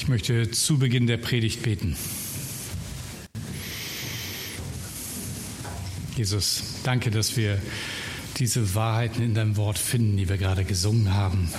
Ich 0.00 0.08
möchte 0.08 0.50
zu 0.50 0.78
Beginn 0.78 1.06
der 1.06 1.18
Predigt 1.18 1.62
beten. 1.62 1.94
Jesus, 6.16 6.62
danke, 6.84 7.10
dass 7.10 7.36
wir 7.36 7.60
diese 8.38 8.74
Wahrheiten 8.74 9.22
in 9.22 9.34
deinem 9.34 9.58
Wort 9.58 9.76
finden, 9.76 10.16
die 10.16 10.26
wir 10.26 10.38
gerade 10.38 10.64
gesungen 10.64 11.12
haben, 11.12 11.52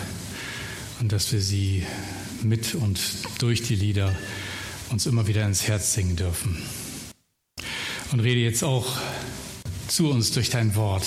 und 1.00 1.12
dass 1.12 1.32
wir 1.32 1.40
sie 1.40 1.86
mit 2.42 2.74
und 2.74 3.00
durch 3.38 3.62
die 3.62 3.76
Lieder 3.76 4.18
uns 4.90 5.06
immer 5.06 5.28
wieder 5.28 5.46
ins 5.46 5.68
Herz 5.68 5.94
singen 5.94 6.16
dürfen. 6.16 6.58
Und 8.12 8.22
rede 8.22 8.40
jetzt 8.40 8.64
auch 8.64 8.98
zu 9.88 10.10
uns 10.10 10.32
durch 10.32 10.50
dein 10.50 10.76
Wort. 10.76 11.06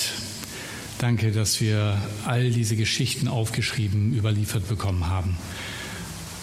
Danke, 0.99 1.33
dass 1.33 1.59
wir 1.59 2.01
all 2.23 2.49
diese 2.49 2.77
Geschichten 2.77 3.27
aufgeschrieben, 3.27 4.13
überliefert 4.13 4.69
bekommen 4.69 5.07
haben. 5.07 5.37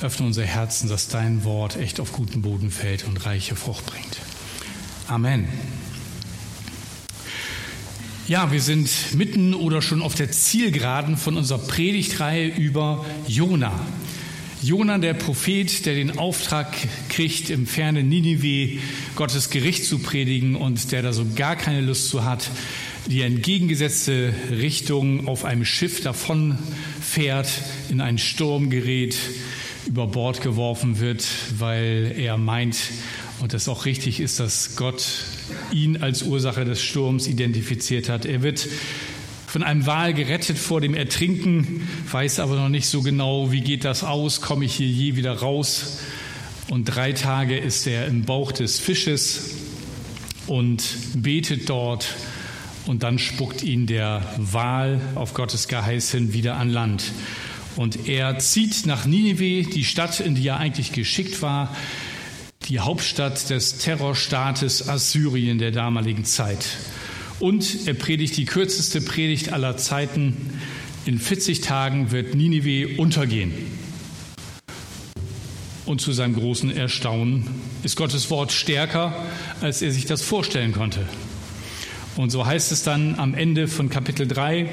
Öffne 0.03 0.27
unser 0.27 0.45
Herzen, 0.45 0.89
dass 0.89 1.09
dein 1.09 1.45
Wort 1.45 1.77
echt 1.77 2.01
auf 2.01 2.13
guten 2.13 2.43
Boden 2.43 2.71
fällt 2.71 3.05
und 3.05 3.25
reiche 3.25 3.55
Frucht 3.55 3.87
bringt. 3.87 4.19
Amen. 5.07 5.47
Ja, 8.27 8.51
wir 8.51 8.61
sind 8.61 8.89
mitten 9.15 9.55
oder 9.55 9.83
schon 9.83 10.03
auf 10.03 10.15
der 10.15 10.31
Zielgeraden 10.31 11.17
von 11.17 11.37
unserer 11.37 11.59
Predigtreihe 11.59 12.49
über 12.49 13.05
Jona. 13.29 13.73
Jona, 14.63 14.99
der 14.99 15.15
Prophet, 15.15 15.87
der 15.87 15.95
den 15.95 16.19
Auftrag 16.19 16.75
kriegt, 17.09 17.51
im 17.51 17.67
fernen 17.67 18.09
Ninive 18.09 18.81
Gottes 19.17 19.51
Gericht 19.51 19.85
zu 19.85 19.99
predigen 19.99 20.57
und 20.57 20.93
der 20.93 21.03
da 21.03 21.13
so 21.13 21.27
gar 21.35 21.57
keine 21.57 21.81
Lust 21.81 22.09
zu 22.09 22.25
hat, 22.25 22.49
die 23.07 23.23
entgegengesetzte 23.23 24.33
Richtung 24.51 25.27
auf 25.27 25.45
einem 25.45 25.65
Schiff 25.65 26.01
davon 26.01 26.59
fährt, 27.01 27.49
in 27.91 28.01
einen 28.01 28.19
Sturm 28.19 28.71
gerät, 28.71 29.17
über 29.93 30.07
Bord 30.07 30.41
geworfen 30.41 31.01
wird, 31.01 31.29
weil 31.59 32.15
er 32.17 32.39
meint, 32.39 32.79
und 33.41 33.53
das 33.53 33.69
auch 33.69 33.85
richtig 33.85 34.21
ist, 34.21 34.41
dass 34.41 34.75
Gott 34.77 35.07
ihn 35.71 35.99
als 35.99 36.23
Ursache 36.23 36.65
des 36.65 36.81
Sturms 36.81 37.27
identifiziert 37.27 38.09
hat. 38.09 38.25
Er 38.25 38.41
wird 38.41 38.67
von 39.47 39.63
einem 39.63 39.85
Wal 39.85 40.15
gerettet 40.15 40.57
vor 40.57 40.81
dem 40.81 40.95
Ertrinken, 40.95 41.87
weiß 42.11 42.41
aber 42.41 42.57
noch 42.57 42.71
nicht 42.71 42.87
so 42.87 43.03
genau, 43.03 43.53
wie 43.53 43.61
geht 43.61 43.85
das 43.85 44.03
aus, 44.03 44.41
komme 44.41 44.65
ich 44.65 44.77
hier 44.77 44.87
je 44.87 45.17
wieder 45.17 45.35
raus. 45.35 45.99
Und 46.71 46.87
drei 46.87 47.13
Tage 47.13 47.59
ist 47.59 47.87
er 47.87 48.07
im 48.07 48.23
Bauch 48.23 48.51
des 48.51 48.79
Fisches 48.79 49.57
und 50.47 50.83
betet 51.17 51.69
dort 51.69 52.15
und 52.87 53.03
dann 53.03 53.19
spuckt 53.19 53.63
ihn 53.63 53.87
der 53.87 54.23
Wal 54.39 55.03
auf 55.17 55.35
Gottes 55.35 55.69
Geheiß 55.69 56.13
hin 56.13 56.33
wieder 56.33 56.57
an 56.57 56.71
Land. 56.71 57.13
Und 57.77 58.09
er 58.09 58.39
zieht 58.39 58.87
nach 58.87 59.07
Ninive, 59.07 59.69
die 59.71 59.85
Stadt, 59.85 60.21
in 60.21 60.35
die 60.35 60.47
er 60.47 60.59
eigentlich 60.59 60.93
geschickt 60.93 61.43
war, 61.43 61.75
die 62.69 62.81
Hauptstadt 62.81 63.51
des 63.51 63.79
Terrorstaates 63.79 64.89
Assyrien 64.89 65.59
der 65.59 65.71
damaligen 65.71 66.25
Zeit. 66.25 66.67
Und 67.41 67.87
er 67.87 67.95
predigt 67.95 68.37
die 68.37 68.45
kürzeste 68.45 69.01
Predigt 69.01 69.53
aller 69.53 69.77
Zeiten. 69.77 70.61
In 71.07 71.19
40 71.19 71.61
Tagen 71.61 72.13
wird 72.13 72.35
Ninive 72.35 73.01
untergehen. 73.01 73.53
Und 75.85 76.01
zu 76.01 76.13
seinem 76.13 76.35
großen 76.35 76.71
Erstaunen 76.71 77.49
ist 77.83 77.97
Gottes 77.97 78.31
Wort 78.31 78.53
stärker, 78.53 79.15
als 79.61 79.83
er 79.83 79.91
sich 79.91 80.07
das 80.07 80.23
vorstellen 80.23 80.73
konnte. 80.73 81.01
Und 82.17 82.31
so 82.31 82.47
heißt 82.47 82.71
es 82.71 82.83
dann 82.85 83.19
am 83.19 83.35
Ende 83.35 83.67
von 83.67 83.89
Kapitel 83.89 84.29
3, 84.29 84.69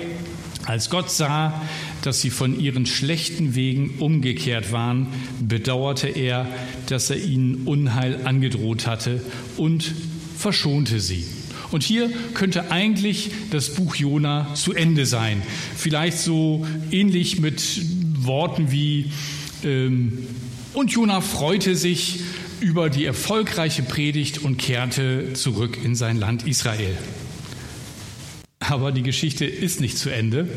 als 0.65 0.89
Gott 0.89 1.09
sah, 1.09 1.61
dass 2.01 2.21
sie 2.21 2.29
von 2.29 2.59
ihren 2.59 2.85
schlechten 2.85 3.55
Wegen 3.55 3.95
umgekehrt 3.99 4.71
waren, 4.71 5.07
bedauerte 5.41 6.07
er, 6.07 6.47
dass 6.87 7.09
er 7.09 7.17
ihnen 7.17 7.65
Unheil 7.65 8.25
angedroht 8.25 8.85
hatte 8.85 9.21
und 9.57 9.93
verschonte 10.37 10.99
sie. 10.99 11.25
Und 11.71 11.83
hier 11.83 12.11
könnte 12.33 12.71
eigentlich 12.71 13.31
das 13.51 13.73
Buch 13.75 13.95
Jona 13.95 14.53
zu 14.55 14.73
Ende 14.73 15.05
sein. 15.05 15.41
Vielleicht 15.75 16.17
so 16.17 16.65
ähnlich 16.91 17.39
mit 17.39 17.61
Worten 18.25 18.71
wie 18.71 19.11
ähm, 19.63 20.25
und 20.73 20.91
Jona 20.91 21.21
freute 21.21 21.75
sich 21.75 22.19
über 22.59 22.89
die 22.89 23.05
erfolgreiche 23.05 23.83
Predigt 23.83 24.39
und 24.39 24.57
kehrte 24.57 25.33
zurück 25.33 25.77
in 25.83 25.95
sein 25.95 26.17
Land 26.17 26.45
Israel. 26.45 26.95
Aber 28.59 28.91
die 28.91 29.03
Geschichte 29.03 29.45
ist 29.45 29.81
nicht 29.81 29.97
zu 29.97 30.09
Ende. 30.09 30.47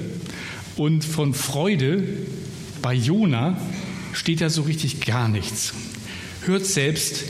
Und 0.77 1.05
von 1.05 1.35
Freude 1.35 2.03
bei 2.81 2.95
Jona 2.95 3.57
steht 4.13 4.41
da 4.41 4.51
so 4.51 4.63
richtig 4.63 5.01
gar 5.01 5.29
nichts. 5.29 5.73
Hört 6.45 6.67
selbst, 6.67 7.25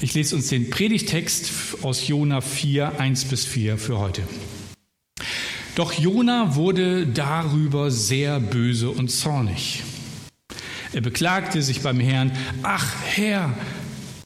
ich 0.00 0.14
lese 0.14 0.36
uns 0.36 0.48
den 0.48 0.70
Predigtext 0.70 1.50
aus 1.82 2.06
Jona 2.06 2.40
4, 2.40 3.00
1 3.00 3.24
bis 3.24 3.44
4 3.46 3.78
für 3.78 3.98
heute. 3.98 4.22
Doch 5.74 5.92
Jona 5.92 6.56
wurde 6.56 7.06
darüber 7.06 7.90
sehr 7.90 8.40
böse 8.40 8.90
und 8.90 9.10
zornig. 9.10 9.82
Er 10.92 11.00
beklagte 11.00 11.62
sich 11.62 11.82
beim 11.82 12.00
Herrn, 12.00 12.32
ach 12.62 12.94
Herr, 13.04 13.54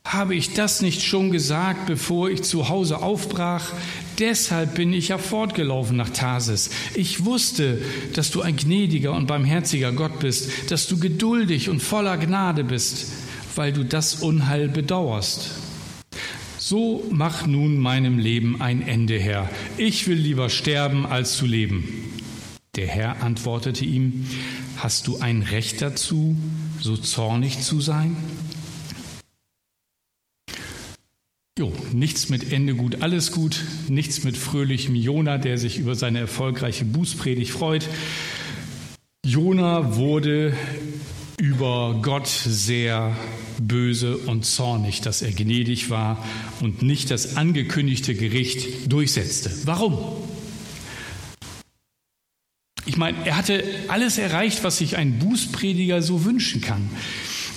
habe 0.04 0.34
ich 0.34 0.54
das 0.54 0.82
nicht 0.82 1.02
schon 1.02 1.30
gesagt, 1.30 1.86
bevor 1.86 2.30
ich 2.30 2.42
zu 2.42 2.68
Hause 2.68 3.02
aufbrach? 3.02 3.72
Deshalb 4.18 4.74
bin 4.74 4.92
ich 4.92 5.08
ja 5.08 5.18
fortgelaufen 5.18 5.96
nach 5.96 6.10
Tarsis. 6.10 6.70
Ich 6.94 7.24
wusste, 7.24 7.80
dass 8.14 8.30
du 8.30 8.42
ein 8.42 8.56
gnädiger 8.56 9.12
und 9.12 9.26
barmherziger 9.26 9.92
Gott 9.92 10.20
bist, 10.20 10.70
dass 10.70 10.86
du 10.86 10.98
geduldig 10.98 11.68
und 11.68 11.80
voller 11.80 12.16
Gnade 12.18 12.64
bist, 12.64 13.12
weil 13.56 13.72
du 13.72 13.84
das 13.84 14.16
Unheil 14.16 14.68
bedauerst. 14.68 15.50
So 16.58 17.04
mach 17.10 17.46
nun 17.46 17.78
meinem 17.78 18.18
Leben 18.18 18.60
ein 18.60 18.86
Ende, 18.86 19.18
Herr. 19.18 19.50
Ich 19.76 20.06
will 20.06 20.18
lieber 20.18 20.48
sterben, 20.48 21.06
als 21.06 21.36
zu 21.36 21.46
leben. 21.46 21.88
Der 22.76 22.86
Herr 22.86 23.22
antwortete 23.22 23.84
ihm, 23.84 24.26
Hast 24.76 25.06
du 25.06 25.18
ein 25.18 25.42
Recht 25.42 25.82
dazu, 25.82 26.36
so 26.80 26.96
zornig 26.96 27.60
zu 27.60 27.80
sein? 27.80 28.16
Jo, 31.58 31.70
nichts 31.92 32.30
mit 32.30 32.50
Ende 32.50 32.74
gut, 32.74 33.02
alles 33.02 33.30
gut, 33.30 33.60
nichts 33.88 34.24
mit 34.24 34.38
fröhlichem 34.38 34.94
Jona, 34.94 35.36
der 35.36 35.58
sich 35.58 35.78
über 35.78 35.94
seine 35.94 36.20
erfolgreiche 36.20 36.86
Bußpredigt 36.86 37.50
freut. 37.50 37.86
Jona 39.26 39.96
wurde 39.96 40.56
über 41.36 42.00
Gott 42.00 42.26
sehr 42.26 43.14
böse 43.58 44.16
und 44.16 44.46
zornig, 44.46 45.02
dass 45.02 45.20
er 45.20 45.30
gnädig 45.32 45.90
war 45.90 46.24
und 46.60 46.80
nicht 46.80 47.10
das 47.10 47.36
angekündigte 47.36 48.14
Gericht 48.14 48.90
durchsetzte. 48.90 49.50
Warum? 49.66 49.98
Ich 52.86 52.96
meine, 52.96 53.26
er 53.26 53.36
hatte 53.36 53.62
alles 53.88 54.16
erreicht, 54.16 54.64
was 54.64 54.78
sich 54.78 54.96
ein 54.96 55.18
Bußprediger 55.18 56.00
so 56.00 56.24
wünschen 56.24 56.62
kann. 56.62 56.88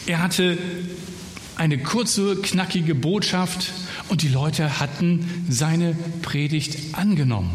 Er 0.05 0.21
hatte 0.21 0.57
eine 1.55 1.77
kurze, 1.77 2.35
knackige 2.37 2.95
Botschaft, 2.95 3.71
und 4.07 4.21
die 4.21 4.27
Leute 4.27 4.79
hatten 4.79 5.45
seine 5.49 5.95
Predigt 6.21 6.95
angenommen 6.95 7.51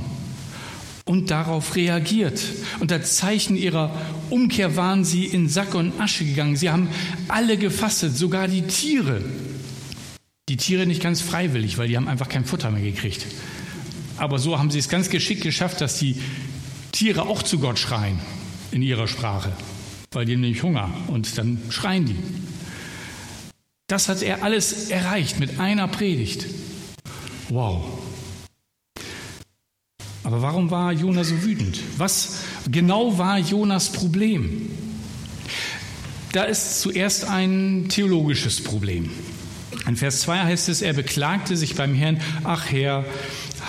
und 1.05 1.31
darauf 1.31 1.77
reagiert. 1.77 2.41
Unter 2.81 3.03
Zeichen 3.03 3.57
ihrer 3.57 3.95
Umkehr 4.31 4.77
waren 4.77 5.05
sie 5.05 5.27
in 5.27 5.49
Sack 5.49 5.75
und 5.75 6.01
Asche 6.01 6.25
gegangen. 6.25 6.57
Sie 6.57 6.71
haben 6.71 6.89
alle 7.29 7.57
gefastet, 7.57 8.17
sogar 8.17 8.49
die 8.49 8.63
Tiere. 8.63 9.23
Die 10.49 10.57
Tiere 10.57 10.87
nicht 10.87 11.03
ganz 11.03 11.21
freiwillig, 11.21 11.79
weil 11.79 11.89
die 11.89 11.97
haben 11.97 12.09
einfach 12.09 12.29
kein 12.29 12.45
Futter 12.45 12.71
mehr 12.71 12.83
gekriegt. 12.83 13.27
Aber 14.17 14.39
so 14.39 14.59
haben 14.59 14.71
sie 14.71 14.79
es 14.79 14.89
ganz 14.89 15.09
geschickt 15.09 15.43
geschafft, 15.43 15.81
dass 15.81 15.99
die 15.99 16.17
Tiere 16.93 17.23
auch 17.23 17.43
zu 17.43 17.59
Gott 17.59 17.79
schreien 17.79 18.19
in 18.73 18.83
ihrer 18.83 19.09
Sprache, 19.09 19.53
weil 20.13 20.27
die 20.27 20.35
haben 20.35 20.41
nämlich 20.41 20.63
Hunger 20.63 20.91
und 21.07 21.39
dann 21.39 21.59
schreien 21.71 22.07
die. 22.07 22.17
Das 23.91 24.09
hat 24.09 24.23
er 24.23 24.45
alles 24.45 24.89
erreicht 24.89 25.41
mit 25.41 25.59
einer 25.59 25.89
Predigt. 25.89 26.47
Wow. 27.49 27.85
Aber 30.23 30.43
warum 30.43 30.71
war 30.71 30.93
Jona 30.93 31.25
so 31.25 31.43
wütend? 31.43 31.81
Was 31.99 32.45
genau 32.71 33.19
war 33.19 33.37
Jonas 33.37 33.91
Problem? 33.91 34.71
Da 36.31 36.45
ist 36.45 36.81
zuerst 36.81 37.25
ein 37.25 37.87
theologisches 37.89 38.63
Problem. 38.63 39.11
In 39.89 39.97
Vers 39.97 40.21
2 40.21 40.39
heißt 40.39 40.69
es, 40.69 40.83
er 40.83 40.93
beklagte 40.93 41.57
sich 41.57 41.75
beim 41.75 41.93
Herrn, 41.93 42.21
ach 42.45 42.71
Herr, 42.71 43.05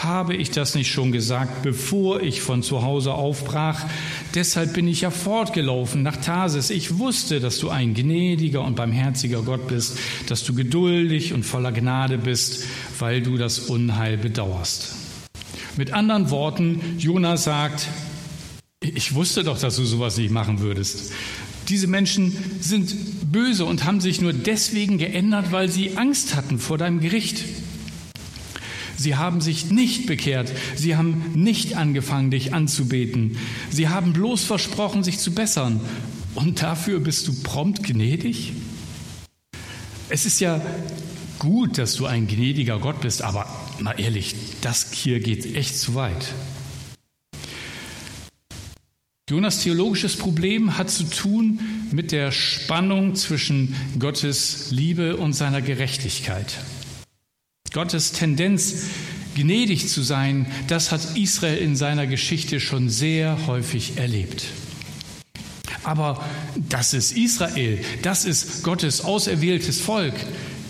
habe 0.03 0.35
ich 0.35 0.51
das 0.51 0.75
nicht 0.75 0.91
schon 0.91 1.11
gesagt, 1.11 1.63
bevor 1.63 2.21
ich 2.21 2.41
von 2.41 2.61
zu 2.61 2.83
Hause 2.83 3.15
aufbrach? 3.15 3.85
Deshalb 4.33 4.73
bin 4.73 4.87
ich 4.87 5.01
ja 5.01 5.11
fortgelaufen 5.11 6.03
nach 6.03 6.15
Tarsis. 6.15 6.69
Ich 6.69 6.97
wusste, 6.97 7.41
dass 7.41 7.57
du 7.57 7.69
ein 7.69 7.93
gnädiger 7.93 8.63
und 8.63 8.77
barmherziger 8.77 9.41
Gott 9.41 9.67
bist, 9.67 9.97
dass 10.27 10.43
du 10.45 10.53
geduldig 10.53 11.33
und 11.33 11.43
voller 11.43 11.73
Gnade 11.73 12.17
bist, 12.17 12.63
weil 12.99 13.21
du 13.21 13.37
das 13.37 13.59
Unheil 13.59 14.17
bedauerst. 14.17 14.95
Mit 15.75 15.91
anderen 15.93 16.29
Worten, 16.29 16.79
Jonas 16.97 17.43
sagt, 17.43 17.87
ich 18.79 19.13
wusste 19.15 19.43
doch, 19.43 19.59
dass 19.59 19.75
du 19.75 19.83
sowas 19.83 20.17
nicht 20.17 20.31
machen 20.31 20.59
würdest. 20.59 21.11
Diese 21.67 21.87
Menschen 21.87 22.35
sind 22.59 23.31
böse 23.31 23.65
und 23.65 23.83
haben 23.83 24.01
sich 24.01 24.21
nur 24.21 24.33
deswegen 24.33 24.97
geändert, 24.97 25.51
weil 25.51 25.69
sie 25.69 25.97
Angst 25.97 26.35
hatten 26.35 26.57
vor 26.57 26.77
deinem 26.77 26.99
Gericht. 26.99 27.43
Sie 29.01 29.15
haben 29.15 29.41
sich 29.41 29.71
nicht 29.71 30.05
bekehrt. 30.05 30.51
Sie 30.75 30.95
haben 30.95 31.31
nicht 31.33 31.75
angefangen, 31.75 32.29
dich 32.29 32.53
anzubeten. 32.53 33.37
Sie 33.71 33.89
haben 33.89 34.13
bloß 34.13 34.43
versprochen, 34.43 35.03
sich 35.03 35.17
zu 35.17 35.33
bessern. 35.33 35.81
Und 36.35 36.61
dafür 36.61 36.99
bist 36.99 37.27
du 37.27 37.33
prompt 37.41 37.81
gnädig? 37.81 38.53
Es 40.09 40.27
ist 40.27 40.39
ja 40.39 40.61
gut, 41.39 41.79
dass 41.79 41.95
du 41.95 42.05
ein 42.05 42.27
gnädiger 42.27 42.77
Gott 42.77 43.01
bist, 43.01 43.23
aber 43.23 43.47
mal 43.79 43.99
ehrlich, 43.99 44.35
das 44.61 44.91
hier 44.91 45.19
geht 45.19 45.55
echt 45.55 45.79
zu 45.79 45.95
weit. 45.95 46.33
Jonas 49.27 49.63
theologisches 49.63 50.15
Problem 50.15 50.77
hat 50.77 50.91
zu 50.91 51.05
tun 51.05 51.59
mit 51.91 52.11
der 52.11 52.31
Spannung 52.31 53.15
zwischen 53.15 53.75
Gottes 53.97 54.69
Liebe 54.69 55.17
und 55.17 55.33
seiner 55.33 55.61
Gerechtigkeit. 55.61 56.59
Gottes 57.73 58.11
Tendenz, 58.11 58.83
gnädig 59.35 59.87
zu 59.87 60.01
sein, 60.01 60.45
das 60.67 60.91
hat 60.91 61.15
Israel 61.17 61.57
in 61.57 61.77
seiner 61.77 62.05
Geschichte 62.05 62.59
schon 62.59 62.89
sehr 62.89 63.47
häufig 63.47 63.97
erlebt. 63.97 64.43
Aber 65.83 66.23
das 66.69 66.93
ist 66.93 67.15
Israel, 67.15 67.79
das 68.01 68.25
ist 68.25 68.63
Gottes 68.63 69.01
auserwähltes 69.01 69.79
Volk. 69.79 70.13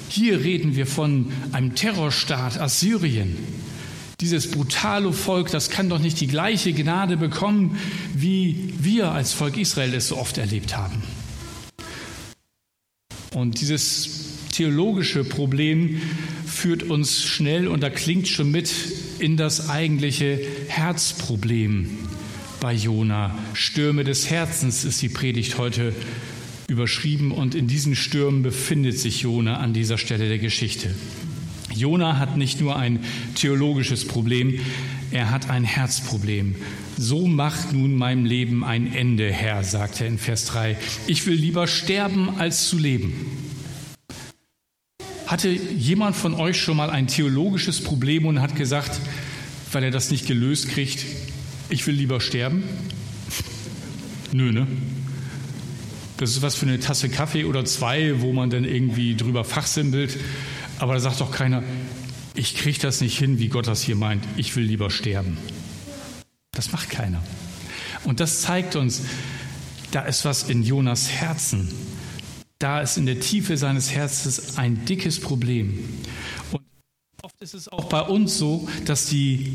Hier 0.09 0.43
reden 0.43 0.75
wir 0.75 0.85
von 0.85 1.31
einem 1.51 1.73
Terrorstaat 1.73 2.59
Assyrien. 2.59 3.35
Dieses 4.19 4.51
brutale 4.51 5.11
Volk, 5.11 5.49
das 5.49 5.71
kann 5.71 5.89
doch 5.89 5.97
nicht 5.97 6.21
die 6.21 6.27
gleiche 6.27 6.71
Gnade 6.71 7.17
bekommen, 7.17 7.79
wie 8.13 8.75
wir 8.77 9.11
als 9.11 9.33
Volk 9.33 9.57
Israel 9.57 9.95
es 9.95 10.09
so 10.09 10.17
oft 10.17 10.37
erlebt 10.37 10.77
haben. 10.77 11.01
Und 13.33 13.59
dieses 13.59 14.20
theologische 14.51 15.23
Problem 15.23 16.01
führt 16.45 16.83
uns 16.83 17.23
schnell, 17.23 17.67
und 17.67 17.81
da 17.81 17.89
klingt 17.89 18.27
schon 18.27 18.51
mit, 18.51 18.71
in 19.19 19.37
das 19.37 19.69
eigentliche 19.69 20.39
Herzproblem 20.67 21.89
bei 22.59 22.73
Jona. 22.73 23.37
Stürme 23.53 24.03
des 24.03 24.29
Herzens 24.29 24.83
ist 24.83 25.01
die 25.01 25.09
Predigt 25.09 25.57
heute 25.57 25.93
überschrieben 26.67 27.31
und 27.31 27.55
in 27.55 27.67
diesen 27.67 27.95
Stürmen 27.95 28.43
befindet 28.43 28.97
sich 28.97 29.21
Jona 29.21 29.57
an 29.57 29.73
dieser 29.73 29.97
Stelle 29.97 30.27
der 30.27 30.39
Geschichte. 30.39 30.93
Jona 31.73 32.17
hat 32.17 32.37
nicht 32.37 32.61
nur 32.61 32.77
ein 32.77 32.99
theologisches 33.35 34.07
Problem, 34.07 34.59
er 35.11 35.31
hat 35.31 35.49
ein 35.49 35.63
Herzproblem. 35.63 36.55
So 36.97 37.27
macht 37.27 37.73
nun 37.73 37.95
meinem 37.95 38.25
Leben 38.25 38.63
ein 38.63 38.93
Ende, 38.93 39.31
Herr, 39.31 39.63
sagt 39.63 40.01
er 40.01 40.07
in 40.07 40.17
Vers 40.17 40.45
3. 40.45 40.77
Ich 41.07 41.25
will 41.25 41.35
lieber 41.35 41.67
sterben, 41.67 42.37
als 42.37 42.69
zu 42.69 42.77
leben. 42.77 43.13
Hatte 45.31 45.47
jemand 45.47 46.17
von 46.17 46.33
euch 46.33 46.59
schon 46.59 46.75
mal 46.75 46.89
ein 46.89 47.07
theologisches 47.07 47.81
Problem 47.81 48.25
und 48.25 48.41
hat 48.41 48.57
gesagt, 48.57 48.99
weil 49.71 49.81
er 49.81 49.89
das 49.89 50.11
nicht 50.11 50.27
gelöst 50.27 50.67
kriegt, 50.67 51.05
ich 51.69 51.87
will 51.87 51.95
lieber 51.95 52.19
sterben? 52.19 52.65
Nö, 54.33 54.51
ne? 54.51 54.67
Das 56.17 56.31
ist 56.31 56.41
was 56.41 56.55
für 56.55 56.65
eine 56.65 56.81
Tasse 56.81 57.07
Kaffee 57.07 57.45
oder 57.45 57.63
zwei, 57.63 58.19
wo 58.19 58.33
man 58.33 58.49
dann 58.49 58.65
irgendwie 58.65 59.15
drüber 59.15 59.45
fachsimpelt. 59.45 60.19
Aber 60.79 60.95
da 60.95 60.99
sagt 60.99 61.21
doch 61.21 61.31
keiner, 61.31 61.63
ich 62.35 62.55
kriege 62.55 62.79
das 62.79 62.99
nicht 62.99 63.17
hin, 63.17 63.39
wie 63.39 63.47
Gott 63.47 63.67
das 63.67 63.81
hier 63.81 63.95
meint. 63.95 64.25
Ich 64.35 64.53
will 64.57 64.65
lieber 64.65 64.89
sterben. 64.89 65.37
Das 66.51 66.73
macht 66.73 66.89
keiner. 66.89 67.23
Und 68.03 68.19
das 68.19 68.41
zeigt 68.41 68.75
uns, 68.75 69.03
da 69.91 70.01
ist 70.01 70.25
was 70.25 70.43
in 70.49 70.63
Jonas 70.63 71.09
Herzen 71.09 71.69
da 72.61 72.81
ist 72.81 72.97
in 72.97 73.05
der 73.05 73.19
Tiefe 73.19 73.57
seines 73.57 73.91
Herzens 73.91 74.57
ein 74.57 74.85
dickes 74.85 75.19
Problem. 75.19 75.79
Und 76.51 76.61
oft 77.23 77.41
ist 77.41 77.53
es 77.53 77.67
auch 77.67 77.85
bei 77.85 78.01
uns 78.01 78.37
so, 78.37 78.67
dass 78.85 79.07
die 79.07 79.53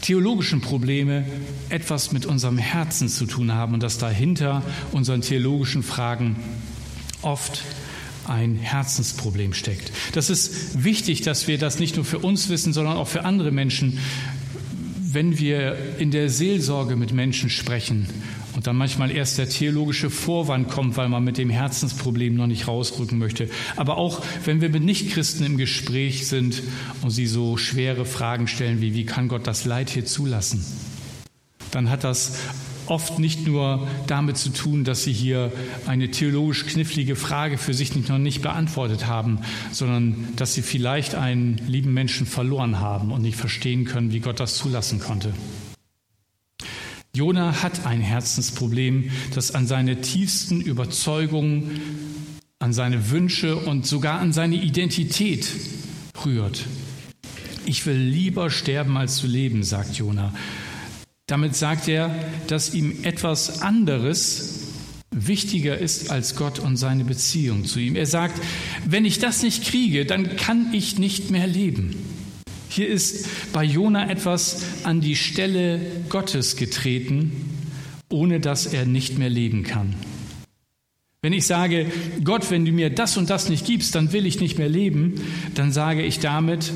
theologischen 0.00 0.60
Probleme 0.62 1.26
etwas 1.68 2.12
mit 2.12 2.24
unserem 2.24 2.58
Herzen 2.58 3.08
zu 3.08 3.26
tun 3.26 3.52
haben 3.52 3.74
und 3.74 3.82
dass 3.82 3.98
dahinter 3.98 4.62
unseren 4.92 5.20
theologischen 5.20 5.82
Fragen 5.82 6.36
oft 7.22 7.62
ein 8.26 8.56
Herzensproblem 8.56 9.52
steckt. 9.52 9.92
Das 10.12 10.30
ist 10.30 10.84
wichtig, 10.84 11.22
dass 11.22 11.48
wir 11.48 11.58
das 11.58 11.78
nicht 11.78 11.96
nur 11.96 12.04
für 12.04 12.18
uns 12.18 12.48
wissen, 12.48 12.72
sondern 12.72 12.96
auch 12.96 13.08
für 13.08 13.24
andere 13.24 13.50
Menschen, 13.50 13.98
wenn 15.12 15.38
wir 15.38 15.98
in 15.98 16.10
der 16.10 16.30
Seelsorge 16.30 16.96
mit 16.96 17.12
Menschen 17.12 17.50
sprechen 17.50 18.06
und 18.54 18.66
dann 18.66 18.76
manchmal 18.76 19.10
erst 19.10 19.38
der 19.38 19.48
theologische 19.48 20.10
Vorwand 20.10 20.68
kommt, 20.68 20.96
weil 20.96 21.08
man 21.08 21.24
mit 21.24 21.38
dem 21.38 21.50
Herzensproblem 21.50 22.34
noch 22.34 22.46
nicht 22.46 22.68
rausrücken 22.68 23.18
möchte. 23.18 23.48
Aber 23.76 23.96
auch 23.96 24.22
wenn 24.44 24.60
wir 24.60 24.68
mit 24.68 24.82
Nichtchristen 24.82 25.46
im 25.46 25.56
Gespräch 25.56 26.26
sind 26.26 26.62
und 27.02 27.10
sie 27.10 27.26
so 27.26 27.56
schwere 27.56 28.04
Fragen 28.04 28.48
stellen 28.48 28.80
wie, 28.80 28.94
wie 28.94 29.06
kann 29.06 29.28
Gott 29.28 29.46
das 29.46 29.64
Leid 29.64 29.90
hier 29.90 30.04
zulassen? 30.04 30.64
Dann 31.70 31.90
hat 31.90 32.02
das 32.02 32.38
oft 32.86 33.20
nicht 33.20 33.46
nur 33.46 33.86
damit 34.08 34.36
zu 34.36 34.50
tun, 34.50 34.82
dass 34.82 35.04
sie 35.04 35.12
hier 35.12 35.52
eine 35.86 36.10
theologisch 36.10 36.66
knifflige 36.66 37.14
Frage 37.14 37.56
für 37.56 37.72
sich 37.72 37.94
noch 37.94 38.18
nicht 38.18 38.42
beantwortet 38.42 39.06
haben, 39.06 39.38
sondern 39.70 40.28
dass 40.36 40.54
sie 40.54 40.62
vielleicht 40.62 41.14
einen 41.14 41.60
lieben 41.68 41.94
Menschen 41.94 42.26
verloren 42.26 42.80
haben 42.80 43.12
und 43.12 43.22
nicht 43.22 43.36
verstehen 43.36 43.84
können, 43.84 44.12
wie 44.12 44.20
Gott 44.20 44.40
das 44.40 44.56
zulassen 44.56 44.98
konnte. 44.98 45.32
Jona 47.14 47.62
hat 47.62 47.86
ein 47.86 48.00
Herzensproblem, 48.00 49.10
das 49.34 49.54
an 49.54 49.66
seine 49.66 50.00
tiefsten 50.00 50.60
Überzeugungen, 50.60 51.80
an 52.60 52.72
seine 52.72 53.10
Wünsche 53.10 53.56
und 53.56 53.84
sogar 53.84 54.20
an 54.20 54.32
seine 54.32 54.56
Identität 54.56 55.48
rührt. 56.24 56.64
Ich 57.66 57.84
will 57.84 57.96
lieber 57.96 58.50
sterben 58.50 58.96
als 58.96 59.16
zu 59.16 59.26
leben, 59.26 59.64
sagt 59.64 59.96
Jona. 59.96 60.32
Damit 61.26 61.56
sagt 61.56 61.88
er, 61.88 62.14
dass 62.46 62.74
ihm 62.74 63.02
etwas 63.02 63.60
anderes 63.60 64.68
wichtiger 65.10 65.78
ist 65.78 66.10
als 66.10 66.36
Gott 66.36 66.60
und 66.60 66.76
seine 66.76 67.04
Beziehung 67.04 67.64
zu 67.64 67.80
ihm. 67.80 67.96
Er 67.96 68.06
sagt, 68.06 68.40
wenn 68.84 69.04
ich 69.04 69.18
das 69.18 69.42
nicht 69.42 69.64
kriege, 69.64 70.06
dann 70.06 70.36
kann 70.36 70.72
ich 70.72 70.98
nicht 70.98 71.30
mehr 71.30 71.46
leben. 71.46 71.96
Hier 72.70 72.86
ist 72.86 73.52
bei 73.52 73.64
Jona 73.64 74.08
etwas 74.08 74.84
an 74.84 75.00
die 75.00 75.16
Stelle 75.16 75.80
Gottes 76.08 76.54
getreten, 76.54 77.32
ohne 78.08 78.38
dass 78.38 78.66
er 78.66 78.86
nicht 78.86 79.18
mehr 79.18 79.28
leben 79.28 79.64
kann. 79.64 79.96
Wenn 81.20 81.32
ich 81.32 81.46
sage, 81.46 81.86
Gott, 82.22 82.48
wenn 82.52 82.64
du 82.64 82.70
mir 82.70 82.88
das 82.88 83.16
und 83.16 83.28
das 83.28 83.48
nicht 83.48 83.66
gibst, 83.66 83.96
dann 83.96 84.12
will 84.12 84.24
ich 84.24 84.40
nicht 84.40 84.56
mehr 84.56 84.68
leben, 84.68 85.20
dann 85.54 85.72
sage 85.72 86.02
ich 86.02 86.20
damit, 86.20 86.72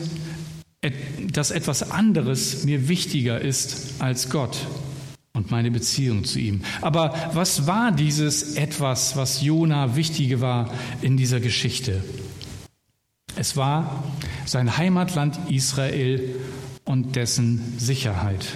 dass 1.33 1.53
etwas 1.53 1.93
anderes 1.93 2.65
mir 2.65 2.89
wichtiger 2.89 3.41
ist 3.41 3.95
als 4.01 4.31
Gott 4.31 4.67
und 5.33 5.53
meine 5.53 5.71
Beziehung 5.71 6.25
zu 6.25 6.41
ihm. 6.41 6.63
Aber 6.83 7.15
was 7.35 7.69
war 7.69 7.93
dieses 7.93 8.57
etwas, 8.57 9.17
was 9.17 9.43
Jona 9.43 9.95
wichtige 9.95 10.41
war 10.41 10.75
in 11.03 11.17
dieser 11.17 11.39
Geschichte? 11.39 12.03
Es 13.37 13.57
war 13.57 14.05
sein 14.45 14.77
Heimatland 14.77 15.39
Israel 15.51 16.37
und 16.85 17.17
dessen 17.17 17.79
Sicherheit. 17.79 18.47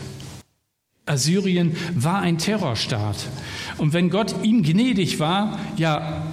Assyrien 1.07 1.75
war 1.95 2.21
ein 2.21 2.39
Terrorstaat. 2.39 3.17
Und 3.79 3.93
wenn 3.93 4.11
Gott 4.11 4.35
ihm 4.43 4.63
gnädig 4.63 5.19
war, 5.19 5.59
ja, 5.77 6.27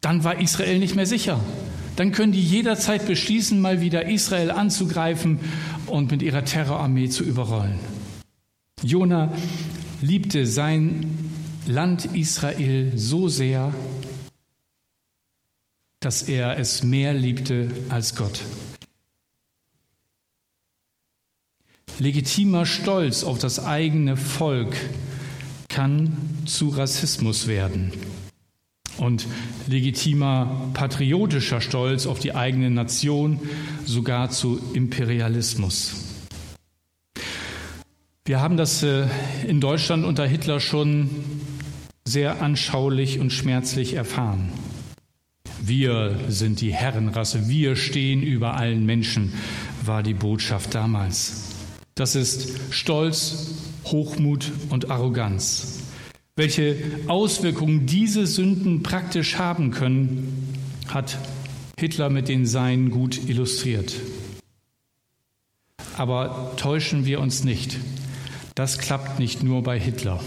dann 0.00 0.24
war 0.24 0.40
Israel 0.40 0.78
nicht 0.78 0.96
mehr 0.96 1.06
sicher. 1.06 1.40
Dann 1.96 2.12
können 2.12 2.32
die 2.32 2.42
jederzeit 2.42 3.06
beschließen, 3.06 3.60
mal 3.60 3.80
wieder 3.80 4.08
Israel 4.08 4.50
anzugreifen 4.50 5.38
und 5.86 6.10
mit 6.10 6.22
ihrer 6.22 6.44
Terrorarmee 6.44 7.08
zu 7.08 7.24
überrollen. 7.24 7.78
Jona 8.82 9.32
liebte 10.00 10.46
sein 10.46 11.30
Land 11.66 12.06
Israel 12.14 12.92
so 12.96 13.28
sehr, 13.28 13.74
dass 16.00 16.22
er 16.22 16.58
es 16.58 16.82
mehr 16.82 17.12
liebte 17.12 17.70
als 17.90 18.16
Gott. 18.16 18.40
Legitimer 21.98 22.64
Stolz 22.64 23.24
auf 23.24 23.38
das 23.38 23.62
eigene 23.62 24.16
Volk 24.16 24.74
kann 25.68 26.16
zu 26.46 26.70
Rassismus 26.70 27.46
werden. 27.46 27.92
Und 28.96 29.26
legitimer 29.66 30.70
patriotischer 30.72 31.60
Stolz 31.60 32.06
auf 32.06 32.18
die 32.18 32.34
eigene 32.34 32.70
Nation 32.70 33.40
sogar 33.84 34.30
zu 34.30 34.60
Imperialismus. 34.72 36.06
Wir 38.24 38.40
haben 38.40 38.56
das 38.56 38.82
äh, 38.82 39.06
in 39.46 39.60
Deutschland 39.60 40.04
unter 40.04 40.26
Hitler 40.26 40.60
schon 40.60 41.10
sehr 42.06 42.42
anschaulich 42.42 43.18
und 43.18 43.32
schmerzlich 43.32 43.94
erfahren. 43.94 44.50
Wir 45.62 46.18
sind 46.28 46.60
die 46.60 46.72
Herrenrasse, 46.72 47.48
wir 47.48 47.76
stehen 47.76 48.22
über 48.22 48.56
allen 48.56 48.86
Menschen, 48.86 49.32
war 49.84 50.02
die 50.02 50.14
Botschaft 50.14 50.74
damals. 50.74 51.54
Das 51.94 52.14
ist 52.14 52.52
Stolz, 52.70 53.54
Hochmut 53.84 54.50
und 54.70 54.90
Arroganz. 54.90 55.80
Welche 56.34 56.76
Auswirkungen 57.06 57.84
diese 57.86 58.26
Sünden 58.26 58.82
praktisch 58.82 59.36
haben 59.36 59.70
können, 59.70 60.56
hat 60.88 61.18
Hitler 61.78 62.08
mit 62.08 62.28
den 62.28 62.46
Seinen 62.46 62.90
gut 62.90 63.28
illustriert. 63.28 63.94
Aber 65.96 66.52
täuschen 66.56 67.04
wir 67.04 67.20
uns 67.20 67.44
nicht. 67.44 67.76
Das 68.54 68.78
klappt 68.78 69.18
nicht 69.18 69.42
nur 69.42 69.62
bei 69.62 69.78
Hitler. 69.78 70.20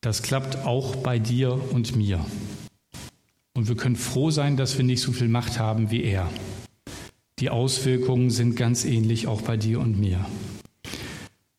Das 0.00 0.22
klappt 0.22 0.64
auch 0.64 0.96
bei 0.96 1.18
dir 1.18 1.60
und 1.72 1.94
mir. 1.94 2.24
Und 3.56 3.68
wir 3.68 3.74
können 3.74 3.96
froh 3.96 4.30
sein, 4.30 4.58
dass 4.58 4.76
wir 4.76 4.84
nicht 4.84 5.00
so 5.00 5.12
viel 5.12 5.28
Macht 5.28 5.58
haben 5.58 5.90
wie 5.90 6.04
er. 6.04 6.28
Die 7.38 7.48
Auswirkungen 7.48 8.28
sind 8.28 8.54
ganz 8.54 8.84
ähnlich 8.84 9.26
auch 9.26 9.40
bei 9.40 9.56
dir 9.56 9.80
und 9.80 9.98
mir. 9.98 10.26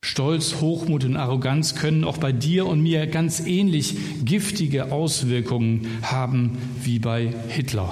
Stolz, 0.04 0.62
Hochmut 0.62 1.06
und 1.06 1.16
Arroganz 1.16 1.74
können 1.74 2.04
auch 2.04 2.20
bei 2.20 2.32
dir 2.32 2.68
und 2.68 2.82
mir 2.82 3.08
ganz 3.08 3.40
ähnlich 3.40 3.96
giftige 4.24 4.92
Auswirkungen 4.92 5.88
haben 6.04 6.60
wie 6.84 7.00
bei 7.00 7.34
Hitler. 7.50 7.92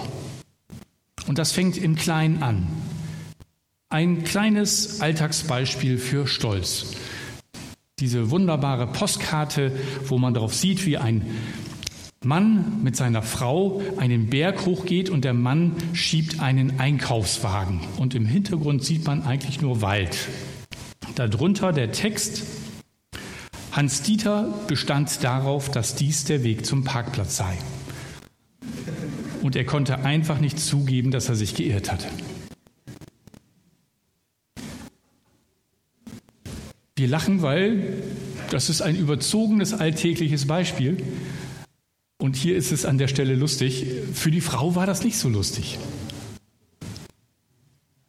Und 1.27 1.39
das 1.39 1.51
fängt 1.51 1.75
im 1.75 1.95
Kleinen 1.95 2.43
an. 2.43 2.67
Ein 3.89 4.23
kleines 4.23 5.01
Alltagsbeispiel 5.01 5.97
für 5.97 6.27
Stolz. 6.27 6.93
Diese 7.99 8.29
wunderbare 8.29 8.85
Postkarte, 8.85 9.71
wo 10.07 10.19
man 10.19 10.35
darauf 10.35 10.53
sieht, 10.53 10.85
wie 10.85 10.97
ein 10.97 11.25
Mann 12.25 12.81
mit 12.83 12.95
seiner 12.95 13.21
Frau 13.21 13.81
einen 13.97 14.29
Berg 14.29 14.65
hochgeht 14.65 15.09
und 15.09 15.23
der 15.23 15.33
Mann 15.33 15.73
schiebt 15.93 16.39
einen 16.41 16.79
Einkaufswagen. 16.79 17.79
Und 17.97 18.15
im 18.15 18.25
Hintergrund 18.25 18.83
sieht 18.83 19.05
man 19.05 19.23
eigentlich 19.23 19.61
nur 19.61 19.81
Wald. 19.81 20.17
Darunter 21.15 21.71
der 21.71 21.91
Text, 21.91 22.43
Hans 23.71 24.01
Dieter 24.01 24.53
bestand 24.67 25.23
darauf, 25.23 25.69
dass 25.69 25.95
dies 25.95 26.23
der 26.25 26.43
Weg 26.43 26.65
zum 26.65 26.83
Parkplatz 26.83 27.37
sei. 27.37 27.57
Und 29.41 29.55
er 29.55 29.65
konnte 29.65 29.99
einfach 29.99 30.39
nicht 30.39 30.59
zugeben, 30.59 31.11
dass 31.11 31.29
er 31.29 31.35
sich 31.35 31.55
geirrt 31.55 31.91
hatte. 31.91 32.07
Wir 36.97 37.07
lachen, 37.07 37.41
weil 37.41 38.01
das 38.49 38.69
ist 38.69 38.81
ein 38.81 38.95
überzogenes 38.95 39.73
alltägliches 39.73 40.47
Beispiel. 40.47 40.97
Und 42.17 42.35
hier 42.35 42.55
ist 42.55 42.71
es 42.71 42.85
an 42.85 42.97
der 42.97 43.07
Stelle 43.07 43.35
lustig. 43.35 43.85
Für 44.13 44.31
die 44.31 44.41
Frau 44.41 44.75
war 44.75 44.85
das 44.85 45.03
nicht 45.03 45.17
so 45.17 45.29
lustig. 45.29 45.77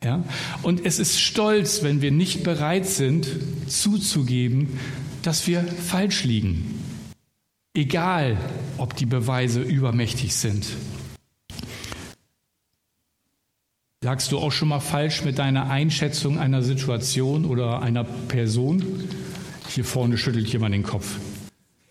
Ja? 0.02 0.24
Und 0.62 0.84
es 0.86 0.98
ist 0.98 1.20
stolz, 1.20 1.82
wenn 1.82 2.00
wir 2.00 2.12
nicht 2.12 2.44
bereit 2.44 2.86
sind, 2.86 3.26
zuzugeben, 3.66 4.78
dass 5.22 5.46
wir 5.46 5.64
falsch 5.64 6.24
liegen. 6.24 6.82
Egal, 7.74 8.38
ob 8.78 8.96
die 8.96 9.06
Beweise 9.06 9.60
übermächtig 9.60 10.34
sind. 10.34 10.66
Lagst 14.04 14.30
du 14.30 14.38
auch 14.38 14.52
schon 14.52 14.68
mal 14.68 14.80
falsch 14.80 15.24
mit 15.24 15.38
deiner 15.38 15.68
Einschätzung 15.68 16.38
einer 16.38 16.62
Situation 16.62 17.44
oder 17.44 17.82
einer 17.82 18.04
Person? 18.04 18.84
Hier 19.68 19.84
vorne 19.84 20.16
schüttelt 20.16 20.46
jemand 20.46 20.74
den 20.74 20.84
Kopf. 20.84 21.18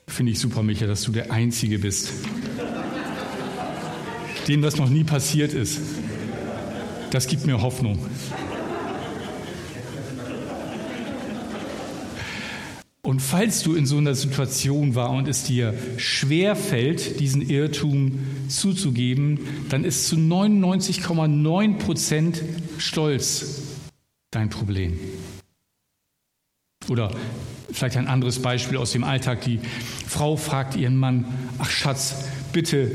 Finde 0.08 0.32
ich 0.32 0.40
super, 0.40 0.64
Micha, 0.64 0.88
dass 0.88 1.04
du 1.04 1.12
der 1.12 1.32
Einzige 1.32 1.80
bist, 1.80 2.14
dem 4.48 4.62
das 4.62 4.78
noch 4.78 4.90
nie 4.90 5.04
passiert 5.04 5.54
ist. 5.54 5.80
Das 7.12 7.28
gibt 7.28 7.46
mir 7.46 7.62
Hoffnung. 7.62 8.00
Und 13.02 13.20
falls 13.20 13.62
du 13.62 13.76
in 13.76 13.86
so 13.86 13.98
einer 13.98 14.16
Situation 14.16 14.96
war 14.96 15.12
und 15.12 15.28
es 15.28 15.44
dir 15.44 15.76
schwer 15.98 16.56
fällt, 16.56 17.20
diesen 17.20 17.42
Irrtum 17.42 18.18
zuzugeben, 18.48 19.40
dann 19.70 19.86
ist 19.86 20.08
zu 20.08 20.16
99,9 20.16 21.78
Prozent 21.78 22.42
Stolz 22.80 23.62
dein 24.32 24.50
Problem. 24.50 25.00
Oder 26.90 27.16
vielleicht 27.72 27.98
ein 27.98 28.08
anderes 28.08 28.42
Beispiel 28.42 28.78
aus 28.78 28.92
dem 28.92 29.04
Alltag. 29.04 29.42
Die 29.42 29.60
Frau 30.08 30.36
fragt 30.38 30.76
ihren 30.76 30.98
Mann, 30.98 31.26
ach 31.60 31.70
Schatz, 31.70 32.26
bitte 32.54 32.92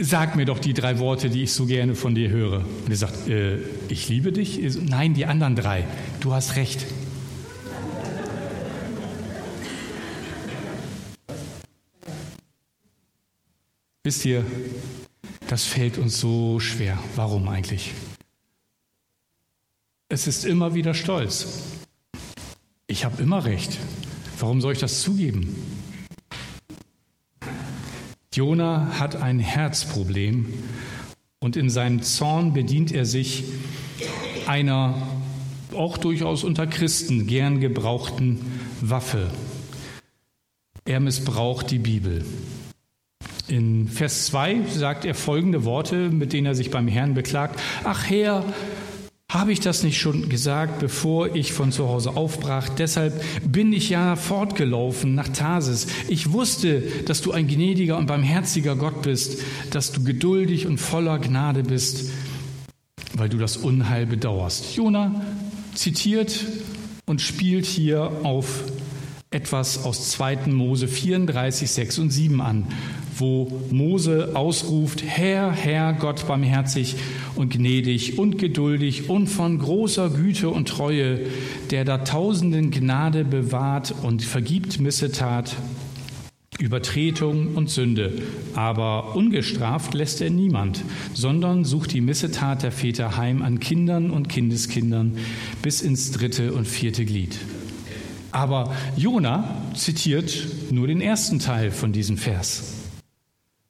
sag 0.00 0.36
mir 0.36 0.44
doch 0.44 0.58
die 0.58 0.74
drei 0.74 0.98
Worte, 0.98 1.30
die 1.30 1.44
ich 1.44 1.52
so 1.52 1.66
gerne 1.66 1.94
von 1.94 2.14
dir 2.14 2.28
höre. 2.28 2.64
Und 2.84 2.90
er 2.90 2.96
sagt, 2.96 3.28
äh, 3.28 3.58
ich 3.88 4.08
liebe 4.08 4.32
dich? 4.32 4.60
Nein, 4.80 5.14
die 5.14 5.26
anderen 5.26 5.56
drei. 5.56 5.84
Du 6.20 6.32
hast 6.32 6.56
recht. 6.56 6.84
Wisst 14.02 14.24
ihr, 14.26 14.44
das 15.48 15.64
fällt 15.64 15.96
uns 15.96 16.20
so 16.20 16.60
schwer. 16.60 16.98
Warum 17.16 17.48
eigentlich? 17.48 17.92
Es 20.08 20.26
ist 20.26 20.44
immer 20.44 20.74
wieder 20.74 20.92
Stolz. 20.92 21.62
Ich 22.86 23.04
habe 23.04 23.22
immer 23.22 23.44
recht. 23.44 23.78
Warum 24.38 24.60
soll 24.60 24.74
ich 24.74 24.78
das 24.78 25.00
zugeben? 25.00 25.56
Jona 28.32 28.98
hat 28.98 29.16
ein 29.16 29.38
Herzproblem 29.38 30.52
und 31.38 31.56
in 31.56 31.70
seinem 31.70 32.02
Zorn 32.02 32.52
bedient 32.52 32.92
er 32.92 33.06
sich 33.06 33.44
einer 34.46 34.94
auch 35.74 35.96
durchaus 35.96 36.44
unter 36.44 36.66
Christen 36.66 37.26
gern 37.26 37.60
gebrauchten 37.60 38.40
Waffe. 38.80 39.30
Er 40.84 41.00
missbraucht 41.00 41.70
die 41.70 41.78
Bibel. 41.78 42.24
In 43.48 43.88
Vers 43.88 44.26
2 44.26 44.62
sagt 44.68 45.04
er 45.04 45.14
folgende 45.14 45.64
Worte, 45.64 46.10
mit 46.10 46.32
denen 46.32 46.46
er 46.46 46.54
sich 46.54 46.70
beim 46.70 46.88
Herrn 46.88 47.14
beklagt. 47.14 47.60
Ach 47.84 48.08
Herr, 48.08 48.44
habe 49.34 49.52
ich 49.52 49.58
das 49.58 49.82
nicht 49.82 49.98
schon 49.98 50.28
gesagt, 50.28 50.78
bevor 50.78 51.34
ich 51.34 51.52
von 51.52 51.72
zu 51.72 51.88
Hause 51.88 52.16
aufbrach? 52.16 52.68
Deshalb 52.68 53.20
bin 53.44 53.72
ich 53.72 53.90
ja 53.90 54.14
fortgelaufen 54.14 55.16
nach 55.16 55.28
Tarsis. 55.28 55.88
Ich 56.08 56.32
wusste, 56.32 56.82
dass 57.06 57.20
du 57.20 57.32
ein 57.32 57.48
gnädiger 57.48 57.98
und 57.98 58.06
barmherziger 58.06 58.76
Gott 58.76 59.02
bist, 59.02 59.42
dass 59.70 59.90
du 59.90 60.04
geduldig 60.04 60.68
und 60.68 60.78
voller 60.78 61.18
Gnade 61.18 61.64
bist, 61.64 62.12
weil 63.14 63.28
du 63.28 63.36
das 63.36 63.56
Unheil 63.56 64.06
bedauerst. 64.06 64.76
Jona 64.76 65.20
zitiert 65.74 66.46
und 67.04 67.20
spielt 67.20 67.66
hier 67.66 68.12
auf 68.22 68.62
etwas 69.34 69.84
aus 69.84 70.10
2. 70.10 70.46
Mose 70.46 70.86
34, 70.86 71.68
6 71.68 71.98
und 71.98 72.10
7 72.10 72.40
an, 72.40 72.66
wo 73.18 73.60
Mose 73.70 74.30
ausruft, 74.34 75.02
Herr, 75.04 75.50
Herr, 75.50 75.92
Gott 75.92 76.26
barmherzig 76.28 76.94
und 77.34 77.52
gnädig 77.52 78.18
und 78.18 78.38
geduldig 78.38 79.10
und 79.10 79.26
von 79.26 79.58
großer 79.58 80.10
Güte 80.10 80.50
und 80.50 80.68
Treue, 80.68 81.20
der 81.70 81.84
da 81.84 81.98
tausenden 81.98 82.70
Gnade 82.70 83.24
bewahrt 83.24 83.92
und 84.02 84.22
vergibt 84.22 84.78
Missetat, 84.78 85.56
Übertretung 86.60 87.56
und 87.56 87.70
Sünde. 87.70 88.12
Aber 88.54 89.16
ungestraft 89.16 89.94
lässt 89.94 90.20
er 90.20 90.30
niemand, 90.30 90.84
sondern 91.12 91.64
sucht 91.64 91.92
die 91.92 92.00
Missetat 92.00 92.62
der 92.62 92.70
Väter 92.70 93.16
heim 93.16 93.42
an 93.42 93.58
Kindern 93.58 94.12
und 94.12 94.28
Kindeskindern 94.28 95.18
bis 95.60 95.82
ins 95.82 96.12
dritte 96.12 96.52
und 96.52 96.68
vierte 96.68 97.04
Glied. 97.04 97.36
Aber 98.34 98.74
Jona 98.96 99.48
zitiert 99.74 100.36
nur 100.70 100.86
den 100.86 101.00
ersten 101.00 101.38
Teil 101.38 101.70
von 101.70 101.92
diesem 101.92 102.18
Vers 102.18 102.74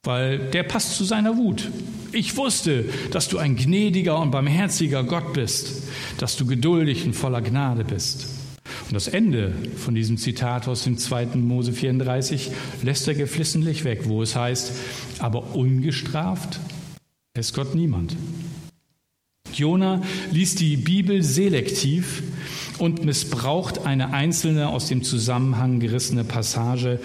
weil 0.04 0.38
der 0.38 0.62
passt 0.62 0.96
zu 0.96 1.04
seiner 1.04 1.36
Wut. 1.36 1.70
Ich 2.12 2.36
wusste, 2.36 2.84
dass 3.10 3.28
du 3.28 3.38
ein 3.38 3.56
gnädiger 3.56 4.20
und 4.20 4.30
barmherziger 4.30 5.02
Gott 5.02 5.32
bist, 5.32 5.82
dass 6.18 6.36
du 6.36 6.46
geduldig 6.46 7.04
und 7.04 7.14
voller 7.14 7.40
Gnade 7.40 7.84
bist. 7.84 8.28
Und 8.86 8.92
das 8.94 9.08
Ende 9.08 9.52
von 9.76 9.94
diesem 9.94 10.18
Zitat 10.18 10.68
aus 10.68 10.84
dem 10.84 10.98
2. 10.98 11.36
Mose 11.36 11.72
34 11.72 12.50
lässt 12.82 13.08
er 13.08 13.14
geflissentlich 13.14 13.84
weg, 13.84 14.02
wo 14.04 14.22
es 14.22 14.36
heißt, 14.36 14.72
aber 15.18 15.54
ungestraft 15.54 16.60
lässt 17.34 17.54
Gott 17.54 17.74
niemand. 17.74 18.14
Jona 19.54 20.02
liest 20.30 20.60
die 20.60 20.76
Bibel 20.76 21.22
selektiv 21.22 22.22
und 22.78 23.04
missbraucht 23.04 23.86
eine 23.86 24.12
einzelne 24.12 24.68
aus 24.68 24.86
dem 24.86 25.02
Zusammenhang 25.02 25.80
gerissene 25.80 26.24
Passage, 26.24 27.00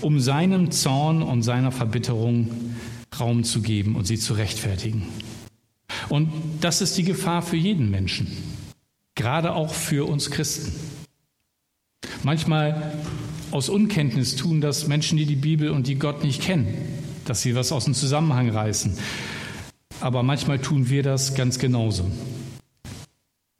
um 0.00 0.20
seinem 0.20 0.70
Zorn 0.70 1.22
und 1.22 1.42
seiner 1.42 1.72
Verbitterung 1.72 2.48
Raum 3.18 3.44
zu 3.44 3.60
geben 3.60 3.96
und 3.96 4.06
sie 4.06 4.18
zu 4.18 4.34
rechtfertigen. 4.34 5.06
Und 6.08 6.30
das 6.60 6.80
ist 6.80 6.96
die 6.96 7.04
Gefahr 7.04 7.42
für 7.42 7.56
jeden 7.56 7.90
Menschen, 7.90 8.28
gerade 9.14 9.54
auch 9.54 9.74
für 9.74 10.08
uns 10.08 10.30
Christen. 10.30 10.72
Manchmal 12.22 12.92
aus 13.50 13.68
Unkenntnis 13.68 14.36
tun 14.36 14.60
das 14.60 14.86
Menschen, 14.86 15.18
die 15.18 15.26
die 15.26 15.36
Bibel 15.36 15.70
und 15.70 15.86
die 15.86 15.96
Gott 15.96 16.22
nicht 16.22 16.42
kennen, 16.42 16.68
dass 17.24 17.42
sie 17.42 17.54
was 17.54 17.72
aus 17.72 17.84
dem 17.84 17.94
Zusammenhang 17.94 18.50
reißen. 18.50 18.96
Aber 20.00 20.22
manchmal 20.22 20.58
tun 20.58 20.88
wir 20.88 21.02
das 21.02 21.34
ganz 21.34 21.58
genauso. 21.58 22.10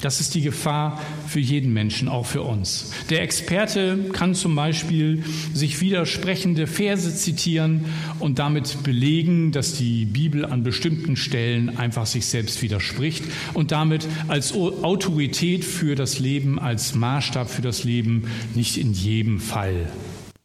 Das 0.00 0.20
ist 0.20 0.34
die 0.34 0.40
Gefahr 0.40 1.00
für 1.26 1.40
jeden 1.40 1.72
Menschen, 1.72 2.08
auch 2.08 2.26
für 2.26 2.42
uns. 2.42 2.92
Der 3.10 3.22
Experte 3.22 3.98
kann 4.12 4.34
zum 4.34 4.54
Beispiel 4.54 5.22
sich 5.52 5.80
widersprechende 5.80 6.66
Verse 6.66 7.14
zitieren 7.14 7.84
und 8.18 8.38
damit 8.38 8.82
belegen, 8.82 9.52
dass 9.52 9.74
die 9.74 10.06
Bibel 10.06 10.44
an 10.46 10.62
bestimmten 10.62 11.16
Stellen 11.16 11.76
einfach 11.76 12.06
sich 12.06 12.26
selbst 12.26 12.62
widerspricht 12.62 13.24
und 13.52 13.72
damit 13.72 14.08
als 14.28 14.54
Autorität 14.54 15.64
für 15.64 15.94
das 15.94 16.18
Leben, 16.18 16.58
als 16.58 16.94
Maßstab 16.94 17.50
für 17.50 17.62
das 17.62 17.84
Leben 17.84 18.24
nicht 18.54 18.78
in 18.78 18.92
jedem 18.92 19.38
Fall 19.38 19.90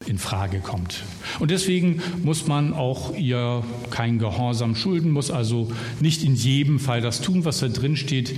in 0.06 0.18
Frage 0.18 0.60
kommt. 0.60 1.04
Und 1.40 1.52
deswegen 1.52 2.02
muss 2.24 2.48
man 2.48 2.74
auch 2.74 3.16
ihr 3.16 3.64
kein 3.90 4.20
Gehorsam 4.20 4.76
schulden, 4.76 5.12
muss 5.12 5.32
also 5.32 5.72
nicht 6.00 6.24
in 6.24 6.36
jedem 6.36 6.80
Fall 6.80 7.02
das 7.02 7.22
tun, 7.22 7.46
was 7.46 7.60
da 7.60 7.68
drin 7.68 7.96
steht. 7.96 8.36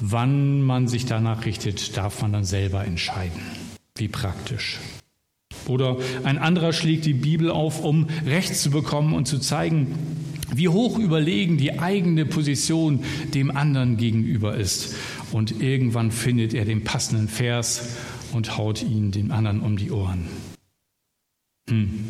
Wann 0.00 0.62
man 0.62 0.88
sich 0.88 1.06
danach 1.06 1.44
richtet, 1.44 1.96
darf 1.96 2.22
man 2.22 2.32
dann 2.32 2.44
selber 2.44 2.84
entscheiden. 2.84 3.40
Wie 3.96 4.08
praktisch. 4.08 4.80
Oder 5.66 5.98
ein 6.24 6.38
anderer 6.38 6.72
schlägt 6.72 7.04
die 7.04 7.14
Bibel 7.14 7.50
auf, 7.50 7.82
um 7.82 8.08
Recht 8.26 8.56
zu 8.56 8.70
bekommen 8.70 9.14
und 9.14 9.26
zu 9.26 9.38
zeigen, 9.38 9.94
wie 10.54 10.68
hoch 10.68 10.98
überlegen 10.98 11.56
die 11.56 11.78
eigene 11.78 12.26
Position 12.26 13.04
dem 13.32 13.50
anderen 13.50 13.96
gegenüber 13.96 14.56
ist. 14.56 14.94
Und 15.32 15.62
irgendwann 15.62 16.10
findet 16.10 16.54
er 16.54 16.64
den 16.64 16.84
passenden 16.84 17.28
Vers 17.28 17.96
und 18.32 18.56
haut 18.56 18.82
ihn 18.82 19.10
dem 19.10 19.30
anderen 19.30 19.60
um 19.60 19.76
die 19.76 19.90
Ohren. 19.90 20.26
Hm. 21.68 22.04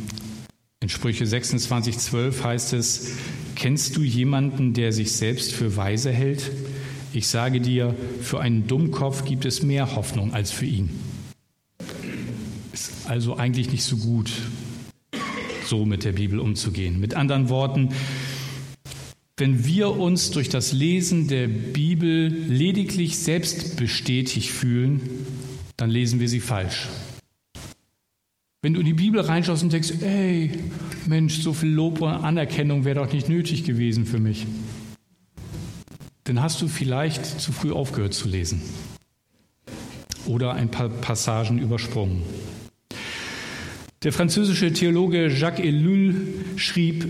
In 0.80 0.88
Sprüche 0.88 1.26
26, 1.26 1.98
12 1.98 2.44
heißt 2.44 2.72
es, 2.74 3.12
kennst 3.54 3.96
du 3.96 4.02
jemanden, 4.02 4.74
der 4.74 4.92
sich 4.92 5.12
selbst 5.12 5.52
für 5.52 5.76
weise 5.76 6.10
hält? 6.10 6.50
Ich 7.14 7.28
sage 7.28 7.60
dir, 7.60 7.94
für 8.22 8.40
einen 8.40 8.66
Dummkopf 8.66 9.24
gibt 9.24 9.44
es 9.44 9.62
mehr 9.62 9.94
Hoffnung 9.94 10.34
als 10.34 10.50
für 10.50 10.66
ihn. 10.66 10.90
Ist 12.72 13.08
also 13.08 13.36
eigentlich 13.36 13.70
nicht 13.70 13.84
so 13.84 13.98
gut, 13.98 14.32
so 15.64 15.84
mit 15.86 16.02
der 16.02 16.10
Bibel 16.10 16.40
umzugehen. 16.40 16.98
Mit 16.98 17.14
anderen 17.14 17.48
Worten, 17.50 17.90
wenn 19.36 19.64
wir 19.64 19.96
uns 19.96 20.32
durch 20.32 20.48
das 20.48 20.72
Lesen 20.72 21.28
der 21.28 21.46
Bibel 21.46 22.26
lediglich 22.26 23.16
selbst 23.16 23.76
bestätigt 23.76 24.50
fühlen, 24.50 25.00
dann 25.76 25.90
lesen 25.90 26.18
wir 26.18 26.28
sie 26.28 26.40
falsch. 26.40 26.88
Wenn 28.60 28.74
du 28.74 28.80
in 28.80 28.86
die 28.86 28.92
Bibel 28.92 29.20
reinschaust 29.20 29.62
und 29.62 29.72
denkst, 29.72 29.92
ey, 30.00 30.50
Mensch, 31.06 31.38
so 31.42 31.52
viel 31.52 31.70
Lob 31.70 32.00
und 32.00 32.08
Anerkennung 32.08 32.84
wäre 32.84 33.04
doch 33.04 33.12
nicht 33.12 33.28
nötig 33.28 33.62
gewesen 33.62 34.04
für 34.04 34.18
mich 34.18 34.46
dann 36.24 36.40
hast 36.40 36.60
du 36.62 36.68
vielleicht 36.68 37.24
zu 37.24 37.52
früh 37.52 37.72
aufgehört 37.72 38.14
zu 38.14 38.28
lesen 38.28 38.62
oder 40.26 40.54
ein 40.54 40.70
paar 40.70 40.88
Passagen 40.88 41.58
übersprungen. 41.58 42.22
Der 44.02 44.12
französische 44.12 44.72
Theologe 44.72 45.28
Jacques 45.28 45.64
Ellul 45.64 46.14
schrieb, 46.56 47.06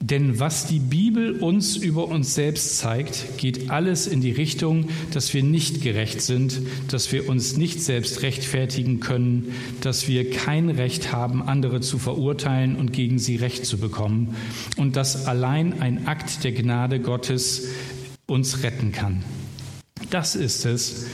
denn 0.00 0.38
was 0.38 0.66
die 0.66 0.78
Bibel 0.78 1.40
uns 1.40 1.76
über 1.76 2.06
uns 2.06 2.34
selbst 2.36 2.78
zeigt, 2.78 3.38
geht 3.38 3.70
alles 3.70 4.06
in 4.06 4.20
die 4.20 4.30
Richtung, 4.30 4.88
dass 5.12 5.34
wir 5.34 5.42
nicht 5.42 5.82
gerecht 5.82 6.20
sind, 6.20 6.60
dass 6.88 7.10
wir 7.10 7.28
uns 7.28 7.56
nicht 7.56 7.82
selbst 7.82 8.22
rechtfertigen 8.22 9.00
können, 9.00 9.52
dass 9.80 10.06
wir 10.06 10.30
kein 10.30 10.70
Recht 10.70 11.12
haben, 11.12 11.42
andere 11.42 11.80
zu 11.80 11.98
verurteilen 11.98 12.76
und 12.76 12.92
gegen 12.92 13.18
sie 13.18 13.34
Recht 13.34 13.66
zu 13.66 13.78
bekommen 13.78 14.36
und 14.76 14.94
dass 14.94 15.26
allein 15.26 15.80
ein 15.80 16.06
Akt 16.06 16.44
der 16.44 16.52
Gnade 16.52 17.00
Gottes 17.00 17.66
uns 18.26 18.62
retten 18.62 18.92
kann. 18.92 19.24
Das 20.10 20.34
ist 20.34 20.66
es, 20.66 21.06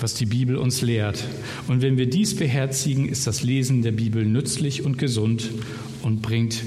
was 0.00 0.14
die 0.14 0.26
Bibel 0.26 0.56
uns 0.56 0.82
lehrt. 0.82 1.24
Und 1.66 1.82
wenn 1.82 1.96
wir 1.96 2.08
dies 2.08 2.36
beherzigen, 2.36 3.08
ist 3.08 3.26
das 3.26 3.42
Lesen 3.42 3.82
der 3.82 3.92
Bibel 3.92 4.24
nützlich 4.24 4.82
und 4.84 4.98
gesund 4.98 5.50
und 6.02 6.22
bringt 6.22 6.62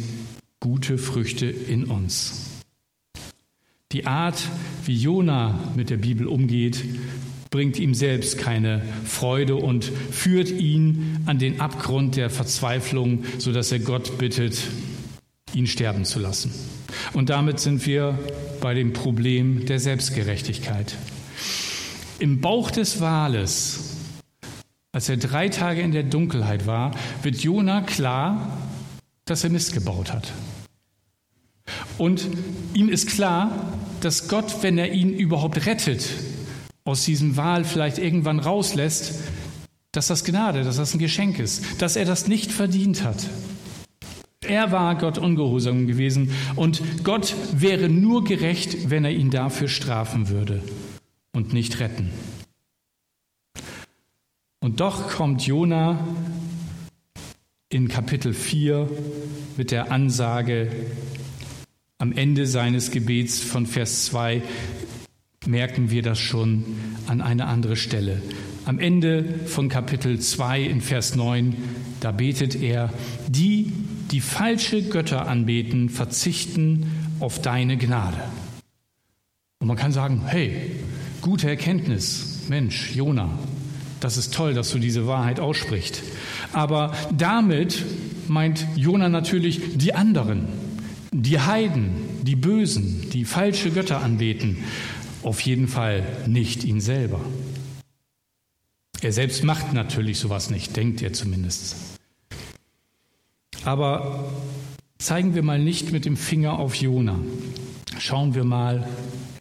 gute 0.60 0.98
Früchte 0.98 1.46
in 1.48 1.86
uns. 1.86 2.48
Die 3.92 4.06
Art, 4.06 4.42
wie 4.86 4.96
Jona 4.96 5.60
mit 5.76 5.90
der 5.90 5.98
Bibel 5.98 6.28
umgeht, 6.28 6.84
bringt 7.50 7.78
ihm 7.78 7.94
selbst 7.94 8.38
keine 8.38 8.82
Freude 9.04 9.56
und 9.56 9.84
führt 9.84 10.50
ihn 10.50 11.20
an 11.26 11.38
den 11.38 11.60
Abgrund 11.60 12.16
der 12.16 12.30
Verzweiflung, 12.30 13.26
sodass 13.38 13.72
er 13.74 13.80
Gott 13.80 14.18
bittet, 14.18 14.64
ihn 15.54 15.68
sterben 15.68 16.06
zu 16.06 16.20
lassen. 16.20 16.54
Und 17.14 17.30
damit 17.30 17.60
sind 17.60 17.86
wir 17.86 18.18
bei 18.60 18.74
dem 18.74 18.94
Problem 18.94 19.66
der 19.66 19.80
Selbstgerechtigkeit. 19.80 20.96
Im 22.20 22.42
Bauch 22.42 22.72
des 22.72 23.02
Wales, 23.02 23.96
als 24.92 25.10
er 25.10 25.18
drei 25.18 25.50
Tage 25.50 25.82
in 25.82 25.92
der 25.92 26.04
Dunkelheit 26.04 26.68
war, 26.68 26.92
wird 27.24 27.38
Jona 27.38 27.82
klar, 27.82 28.58
dass 29.26 29.44
er 29.44 29.50
Mist 29.50 29.74
gebaut 29.74 30.14
hat. 30.14 30.32
Und 31.98 32.28
ihm 32.74 32.90
ist 32.90 33.08
klar, 33.08 33.52
dass 34.02 34.28
Gott, 34.28 34.62
wenn 34.62 34.78
er 34.78 34.92
ihn 34.92 35.14
überhaupt 35.14 35.66
rettet, 35.66 36.10
aus 36.84 37.06
diesem 37.06 37.38
Wal 37.38 37.64
vielleicht 37.64 38.00
irgendwann 38.00 38.40
rauslässt, 38.40 39.14
dass 39.92 40.08
das 40.08 40.24
Gnade, 40.24 40.64
dass 40.64 40.78
das 40.78 40.94
ein 40.94 41.00
Geschenk 41.00 41.40
ist, 41.40 41.64
dass 41.80 41.96
er 41.96 42.06
das 42.06 42.28
nicht 42.28 42.52
verdient 42.52 43.04
hat. 43.04 43.28
Er 44.46 44.72
war 44.72 44.98
Gott 44.98 45.18
ungehorsam 45.18 45.86
gewesen 45.86 46.32
und 46.56 46.82
Gott 47.04 47.36
wäre 47.54 47.90
nur 47.90 48.24
gerecht, 48.24 48.90
wenn 48.90 49.06
er 49.06 49.12
ihn 49.12 49.30
dafür 49.30 49.68
strafen 49.68 50.30
würde 50.30 50.64
und 51.32 51.54
nicht 51.54 51.80
retten. 51.80 52.10
Und 54.60 54.80
doch 54.80 55.10
kommt 55.10 55.46
Jona 55.46 56.00
in 57.70 57.88
Kapitel 57.88 58.34
4 58.34 58.90
mit 59.58 59.72
der 59.72 59.92
Ansage 59.92 60.72
am 62.02 62.12
Ende 62.12 62.48
seines 62.48 62.90
Gebets 62.90 63.40
von 63.40 63.68
Vers 63.68 64.06
2 64.06 64.42
merken 65.46 65.92
wir 65.92 66.02
das 66.02 66.20
schon 66.20 66.66
an 67.08 67.22
eine 67.22 67.46
andere 67.46 67.76
Stelle. 67.76 68.22
Am 68.66 68.80
Ende 68.80 69.24
von 69.46 69.70
Kapitel 69.70 70.20
2 70.20 70.62
in 70.62 70.82
Vers 70.82 71.16
9, 71.16 71.56
da 72.00 72.12
betet 72.12 72.56
er, 72.56 72.94
die, 73.28 73.72
die 74.12 74.22
falsche 74.22 74.82
Götter 74.84 75.28
anbeten, 75.28 75.90
verzichten 75.90 76.86
auf 77.20 77.42
deine 77.42 77.78
Gnade. 77.78 78.18
Und 79.60 79.68
man 79.68 79.78
kann 79.78 79.92
sagen, 79.92 80.24
hey, 80.26 80.72
gute 81.22 81.48
Erkenntnis, 81.48 82.44
Mensch, 82.50 82.96
Jona, 82.96 83.30
das 84.00 84.18
ist 84.18 84.34
toll, 84.34 84.54
dass 84.54 84.72
du 84.72 84.80
diese 84.80 85.08
Wahrheit 85.08 85.40
aussprichst. 85.40 86.02
Aber 86.54 86.94
damit 87.16 87.86
meint 88.28 88.66
Jona 88.76 89.10
natürlich 89.10 89.78
die 89.78 89.94
anderen, 89.94 90.48
die 91.12 91.40
Heiden, 91.40 91.92
die 92.24 92.36
Bösen, 92.36 93.10
die 93.12 93.26
falsche 93.26 93.72
Götter 93.72 94.02
anbeten. 94.02 94.58
Auf 95.24 95.42
jeden 95.42 95.68
Fall 95.68 96.04
nicht 96.26 96.64
ihn 96.64 96.82
selber. 96.82 97.22
Er 99.02 99.12
selbst 99.12 99.44
macht 99.44 99.74
natürlich 99.74 100.20
sowas 100.20 100.50
nicht, 100.50 100.76
denkt 100.76 101.02
er 101.02 101.14
zumindest. 101.14 102.01
Aber 103.64 104.26
zeigen 104.98 105.36
wir 105.36 105.44
mal 105.44 105.60
nicht 105.60 105.92
mit 105.92 106.06
dem 106.06 106.18
Finger 106.18 106.60
auf 106.60 106.76
Jona. 106.76 107.20
Schauen 108.00 108.34
wir 108.36 108.44
mal 108.44 108.88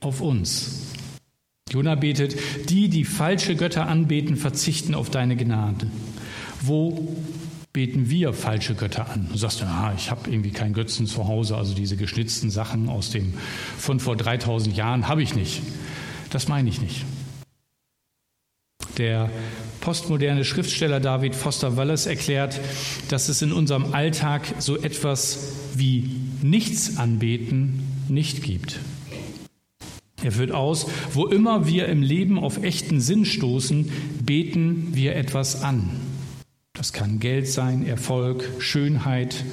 auf 0.01 0.21
uns. 0.21 0.93
Jona 1.71 1.95
betet, 1.95 2.37
die, 2.69 2.89
die 2.89 3.05
falsche 3.05 3.55
Götter 3.55 3.87
anbeten, 3.87 4.37
verzichten 4.37 4.95
auf 4.95 5.09
deine 5.09 5.37
Gnade. 5.37 5.87
Wo 6.61 7.17
beten 7.73 8.11
wir 8.11 8.33
falsche 8.33 8.75
Götter 8.75 9.09
an? 9.09 9.29
Du 9.31 9.39
sagst, 9.39 9.61
ja, 9.61 9.95
ich 9.97 10.11
habe 10.11 10.29
irgendwie 10.31 10.51
keinen 10.51 10.75
Götzen 10.75 11.07
zu 11.07 11.29
Hause, 11.29 11.57
also 11.57 11.75
diese 11.75 11.97
geschnitzten 11.97 12.51
Sachen 12.51 12.89
aus 12.89 13.11
dem 13.11 13.35
von 13.79 14.01
vor 14.01 14.17
3000 14.17 14.77
Jahren 14.77 15.07
habe 15.07 15.23
ich 15.23 15.37
nicht. 15.37 15.63
Das 16.31 16.49
meine 16.49 16.69
ich 16.69 16.81
nicht. 16.81 17.05
Der 19.01 19.31
postmoderne 19.81 20.45
Schriftsteller 20.45 21.01
David 21.01 21.35
Foster 21.35 21.79
Wallace 21.79 22.05
erklärt, 22.05 22.61
dass 23.09 23.31
es 23.31 23.41
in 23.41 23.51
unserem 23.51 23.95
Alltag 23.95 24.43
so 24.59 24.77
etwas 24.77 25.55
wie 25.75 26.21
Nichts 26.43 26.99
anbeten 26.99 27.83
nicht 28.11 28.43
gibt. 28.43 28.79
Er 30.23 30.33
führt 30.33 30.53
aus, 30.53 30.87
wo 31.15 31.27
immer 31.27 31.67
wir 31.67 31.89
im 31.89 32.03
Leben 32.03 32.39
auf 32.39 32.63
echten 32.63 33.01
Sinn 33.01 33.25
stoßen, 33.25 33.91
beten 34.23 34.89
wir 34.93 35.17
etwas 35.17 35.63
an. 35.63 35.89
Das 36.75 36.93
kann 36.93 37.21
Geld 37.21 37.49
sein, 37.49 37.87
Erfolg, 37.87 38.47
Schönheit, 38.59 39.45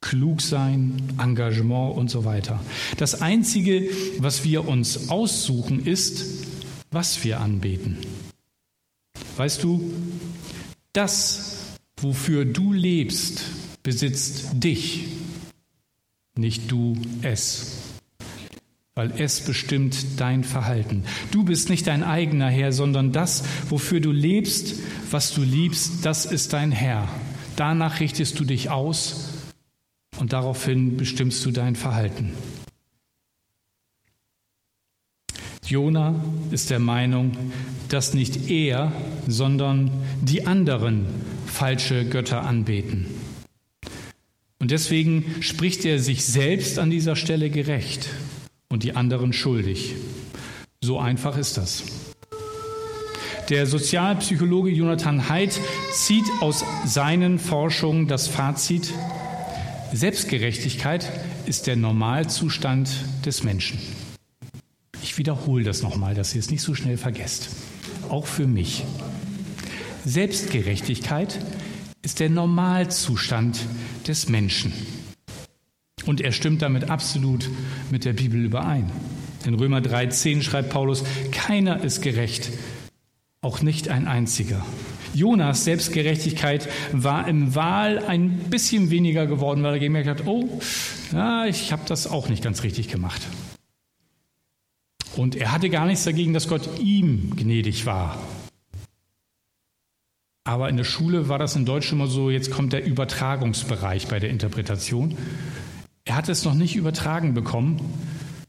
klug 0.00 0.42
sein, 0.42 0.94
Engagement 1.20 1.96
und 1.96 2.08
so 2.08 2.24
weiter. 2.24 2.60
Das 2.98 3.20
Einzige, 3.20 3.88
was 4.18 4.44
wir 4.44 4.68
uns 4.68 5.10
aussuchen, 5.10 5.84
ist, 5.84 6.46
was 6.92 7.24
wir 7.24 7.40
anbeten. 7.40 7.98
Weißt 9.40 9.62
du, 9.62 9.90
das, 10.92 11.78
wofür 11.96 12.44
du 12.44 12.74
lebst, 12.74 13.42
besitzt 13.82 14.50
dich, 14.52 15.06
nicht 16.36 16.70
du 16.70 16.94
es. 17.22 17.78
weil 18.94 19.12
es 19.16 19.40
bestimmt 19.40 20.20
dein 20.20 20.44
Verhalten. 20.44 21.04
Du 21.30 21.44
bist 21.44 21.70
nicht 21.70 21.86
dein 21.86 22.04
eigener 22.04 22.50
Herr, 22.50 22.70
sondern 22.70 23.12
das, 23.12 23.42
wofür 23.70 24.00
du 24.00 24.12
lebst, 24.12 24.74
was 25.10 25.32
du 25.32 25.40
liebst, 25.40 26.04
das 26.04 26.26
ist 26.26 26.52
dein 26.52 26.70
Herr. 26.70 27.08
Danach 27.56 28.00
richtest 28.00 28.38
du 28.38 28.44
dich 28.44 28.68
aus 28.68 29.30
und 30.18 30.34
daraufhin 30.34 30.98
bestimmst 30.98 31.46
du 31.46 31.50
dein 31.50 31.76
Verhalten. 31.76 32.34
Jona 35.70 36.16
ist 36.50 36.70
der 36.70 36.80
Meinung, 36.80 37.36
dass 37.88 38.12
nicht 38.12 38.50
er, 38.50 38.92
sondern 39.28 39.90
die 40.20 40.46
anderen 40.46 41.06
falsche 41.46 42.04
Götter 42.04 42.42
anbeten. 42.42 43.06
Und 44.58 44.72
deswegen 44.72 45.24
spricht 45.40 45.84
er 45.84 46.00
sich 46.00 46.24
selbst 46.24 46.78
an 46.80 46.90
dieser 46.90 47.14
Stelle 47.14 47.50
gerecht 47.50 48.08
und 48.68 48.82
die 48.82 48.96
anderen 48.96 49.32
schuldig. 49.32 49.94
So 50.80 50.98
einfach 50.98 51.38
ist 51.38 51.56
das. 51.56 51.84
Der 53.48 53.66
Sozialpsychologe 53.66 54.70
Jonathan 54.70 55.28
Haidt 55.28 55.60
zieht 55.92 56.26
aus 56.40 56.64
seinen 56.84 57.38
Forschungen 57.38 58.08
das 58.08 58.26
Fazit, 58.26 58.92
Selbstgerechtigkeit 59.92 61.10
ist 61.46 61.66
der 61.66 61.76
Normalzustand 61.76 62.90
des 63.24 63.42
Menschen. 63.42 63.99
Ich 65.10 65.18
wiederhole 65.18 65.64
das 65.64 65.82
nochmal, 65.82 66.14
dass 66.14 66.36
ihr 66.36 66.38
es 66.38 66.52
nicht 66.52 66.62
so 66.62 66.72
schnell 66.72 66.96
vergesst. 66.96 67.48
Auch 68.10 68.26
für 68.26 68.46
mich. 68.46 68.84
Selbstgerechtigkeit 70.04 71.36
ist 72.00 72.20
der 72.20 72.30
Normalzustand 72.30 73.58
des 74.06 74.28
Menschen. 74.28 74.72
Und 76.06 76.20
er 76.20 76.30
stimmt 76.30 76.62
damit 76.62 76.90
absolut 76.90 77.50
mit 77.90 78.04
der 78.04 78.12
Bibel 78.12 78.44
überein. 78.44 78.92
In 79.44 79.54
Römer 79.54 79.80
3,10 79.80 80.42
schreibt 80.42 80.70
Paulus: 80.70 81.02
Keiner 81.32 81.82
ist 81.82 82.02
gerecht, 82.02 82.52
auch 83.40 83.62
nicht 83.62 83.88
ein 83.88 84.06
einziger. 84.06 84.64
Jonas 85.12 85.64
Selbstgerechtigkeit 85.64 86.68
war 86.92 87.26
im 87.26 87.56
Wahl 87.56 87.98
ein 87.98 88.30
bisschen 88.48 88.90
weniger 88.90 89.26
geworden, 89.26 89.64
weil 89.64 89.74
er 89.74 89.80
gemerkt 89.80 90.08
hat: 90.08 90.26
Oh, 90.28 90.60
ja, 91.12 91.46
ich 91.46 91.72
habe 91.72 91.82
das 91.88 92.06
auch 92.06 92.28
nicht 92.28 92.44
ganz 92.44 92.62
richtig 92.62 92.86
gemacht. 92.86 93.22
Und 95.20 95.36
er 95.36 95.52
hatte 95.52 95.68
gar 95.68 95.84
nichts 95.84 96.04
dagegen, 96.04 96.32
dass 96.32 96.48
Gott 96.48 96.78
ihm 96.78 97.36
gnädig 97.36 97.84
war. 97.84 98.18
Aber 100.44 100.70
in 100.70 100.78
der 100.78 100.84
Schule 100.84 101.28
war 101.28 101.38
das 101.38 101.56
in 101.56 101.66
Deutsch 101.66 101.92
immer 101.92 102.06
so, 102.06 102.30
jetzt 102.30 102.50
kommt 102.50 102.72
der 102.72 102.86
Übertragungsbereich 102.86 104.08
bei 104.08 104.18
der 104.18 104.30
Interpretation. 104.30 105.18
Er 106.06 106.16
hat 106.16 106.30
es 106.30 106.46
noch 106.46 106.54
nicht 106.54 106.74
übertragen 106.74 107.34
bekommen, 107.34 107.82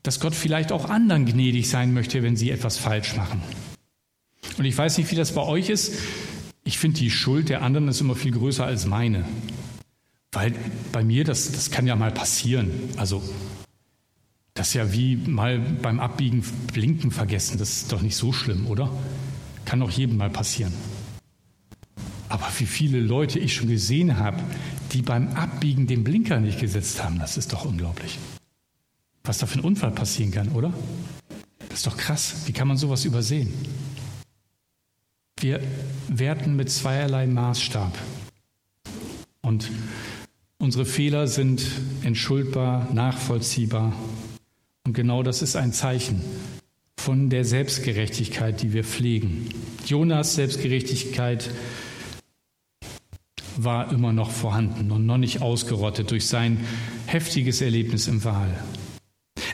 dass 0.01 0.21
Gott 0.21 0.33
vielleicht 0.33 0.71
auch 0.71 0.89
anderen 0.89 1.25
gnädig 1.25 1.69
sein 1.69 1.93
möchte, 1.93 2.23
wenn 2.23 2.37
sie 2.37 2.51
etwas 2.51 2.77
falsch 2.77 3.17
machen. 3.17 3.41
Und 4.57 4.63
ich 4.63 4.77
weiß 4.77 4.97
nicht, 4.97 5.11
wie 5.11 5.15
das 5.17 5.33
bei 5.33 5.41
euch 5.41 5.67
ist. 5.67 5.99
Ich 6.63 6.77
finde, 6.77 6.99
die 6.99 7.11
Schuld 7.11 7.49
der 7.49 7.63
anderen 7.63 7.89
ist 7.89 7.99
immer 7.99 8.15
viel 8.15 8.31
größer 8.31 8.65
als 8.65 8.85
meine. 8.85 9.25
Weil 10.31 10.53
bei 10.93 11.03
mir, 11.03 11.25
das, 11.25 11.51
das 11.51 11.69
kann 11.69 11.85
ja 11.85 11.97
mal 11.97 12.11
passieren. 12.11 12.71
Also 12.95 13.21
das 14.53 14.69
ist 14.69 14.73
ja 14.73 14.91
wie 14.91 15.15
mal 15.15 15.59
beim 15.59 15.99
Abbiegen 15.99 16.43
Blinken 16.73 17.11
vergessen. 17.11 17.57
Das 17.57 17.69
ist 17.69 17.91
doch 17.91 18.01
nicht 18.01 18.15
so 18.15 18.33
schlimm, 18.33 18.67
oder? 18.67 18.91
Kann 19.65 19.79
doch 19.79 19.89
jedem 19.89 20.17
mal 20.17 20.29
passieren. 20.29 20.73
Aber 22.27 22.47
wie 22.57 22.65
viele 22.65 22.99
Leute 22.99 23.39
ich 23.39 23.53
schon 23.55 23.67
gesehen 23.67 24.17
habe, 24.17 24.41
die 24.91 25.01
beim 25.01 25.29
Abbiegen 25.35 25.87
den 25.87 26.03
Blinker 26.03 26.39
nicht 26.39 26.59
gesetzt 26.59 27.03
haben, 27.03 27.19
das 27.19 27.37
ist 27.37 27.53
doch 27.53 27.65
unglaublich. 27.65 28.19
Was 29.23 29.37
da 29.37 29.45
für 29.45 29.59
ein 29.59 29.65
Unfall 29.65 29.91
passieren 29.91 30.31
kann, 30.31 30.49
oder? 30.49 30.73
Das 31.69 31.79
ist 31.79 31.87
doch 31.87 31.97
krass. 31.97 32.43
Wie 32.45 32.53
kann 32.53 32.67
man 32.67 32.77
sowas 32.77 33.05
übersehen? 33.05 33.53
Wir 35.39 35.61
werten 36.07 36.55
mit 36.55 36.69
zweierlei 36.69 37.27
Maßstab. 37.27 37.97
Und 39.41 39.71
unsere 40.57 40.85
Fehler 40.85 41.27
sind 41.27 41.65
entschuldbar, 42.03 42.87
nachvollziehbar 42.93 43.93
und 44.85 44.93
genau 44.93 45.23
das 45.23 45.41
ist 45.41 45.55
ein 45.55 45.73
Zeichen 45.73 46.21
von 46.97 47.29
der 47.29 47.45
Selbstgerechtigkeit, 47.45 48.61
die 48.61 48.73
wir 48.73 48.83
pflegen. 48.83 49.49
Jonas 49.85 50.35
Selbstgerechtigkeit 50.35 51.49
war 53.57 53.91
immer 53.91 54.13
noch 54.13 54.31
vorhanden 54.31 54.91
und 54.91 55.05
noch 55.05 55.17
nicht 55.17 55.41
ausgerottet 55.41 56.11
durch 56.11 56.27
sein 56.27 56.65
heftiges 57.07 57.61
Erlebnis 57.61 58.07
im 58.07 58.23
Wahl. 58.23 58.63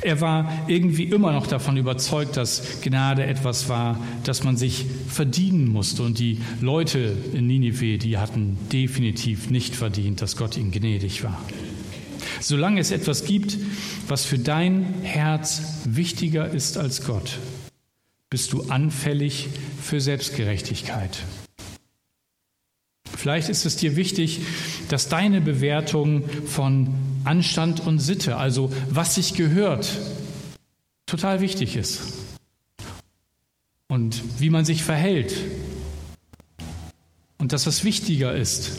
Er 0.01 0.21
war 0.21 0.51
irgendwie 0.67 1.05
immer 1.05 1.31
noch 1.31 1.47
davon 1.47 1.75
überzeugt, 1.75 2.37
dass 2.37 2.81
Gnade 2.81 3.25
etwas 3.25 3.67
war, 3.67 3.99
das 4.23 4.43
man 4.43 4.55
sich 4.55 4.85
verdienen 5.07 5.67
musste. 5.67 6.03
Und 6.03 6.19
die 6.19 6.39
Leute 6.61 7.15
in 7.33 7.47
Ninive, 7.47 7.97
die 7.97 8.17
hatten 8.17 8.57
definitiv 8.71 9.49
nicht 9.49 9.75
verdient, 9.75 10.21
dass 10.21 10.37
Gott 10.37 10.55
ihnen 10.57 10.71
gnädig 10.71 11.23
war. 11.23 11.41
Solange 12.39 12.79
es 12.79 12.91
etwas 12.91 13.25
gibt, 13.25 13.57
was 14.07 14.25
für 14.25 14.39
dein 14.39 15.01
Herz 15.03 15.61
wichtiger 15.85 16.49
ist 16.49 16.77
als 16.77 17.05
Gott, 17.05 17.39
bist 18.29 18.53
du 18.53 18.63
anfällig 18.63 19.47
für 19.81 20.01
Selbstgerechtigkeit. 20.01 21.17
Vielleicht 23.15 23.49
ist 23.49 23.65
es 23.65 23.77
dir 23.77 23.95
wichtig, 23.95 24.41
dass 24.89 25.09
deine 25.09 25.41
Bewertung 25.41 26.23
von 26.45 26.93
Anstand 27.23 27.85
und 27.85 27.99
Sitte, 27.99 28.37
also 28.37 28.71
was 28.89 29.15
sich 29.15 29.33
gehört, 29.33 29.89
total 31.07 31.41
wichtig 31.41 31.75
ist. 31.75 32.01
Und 33.87 34.21
wie 34.39 34.49
man 34.49 34.65
sich 34.65 34.83
verhält. 34.83 35.33
Und 37.37 37.53
dass 37.53 37.63
das 37.63 37.83
wichtiger 37.83 38.35
ist, 38.35 38.71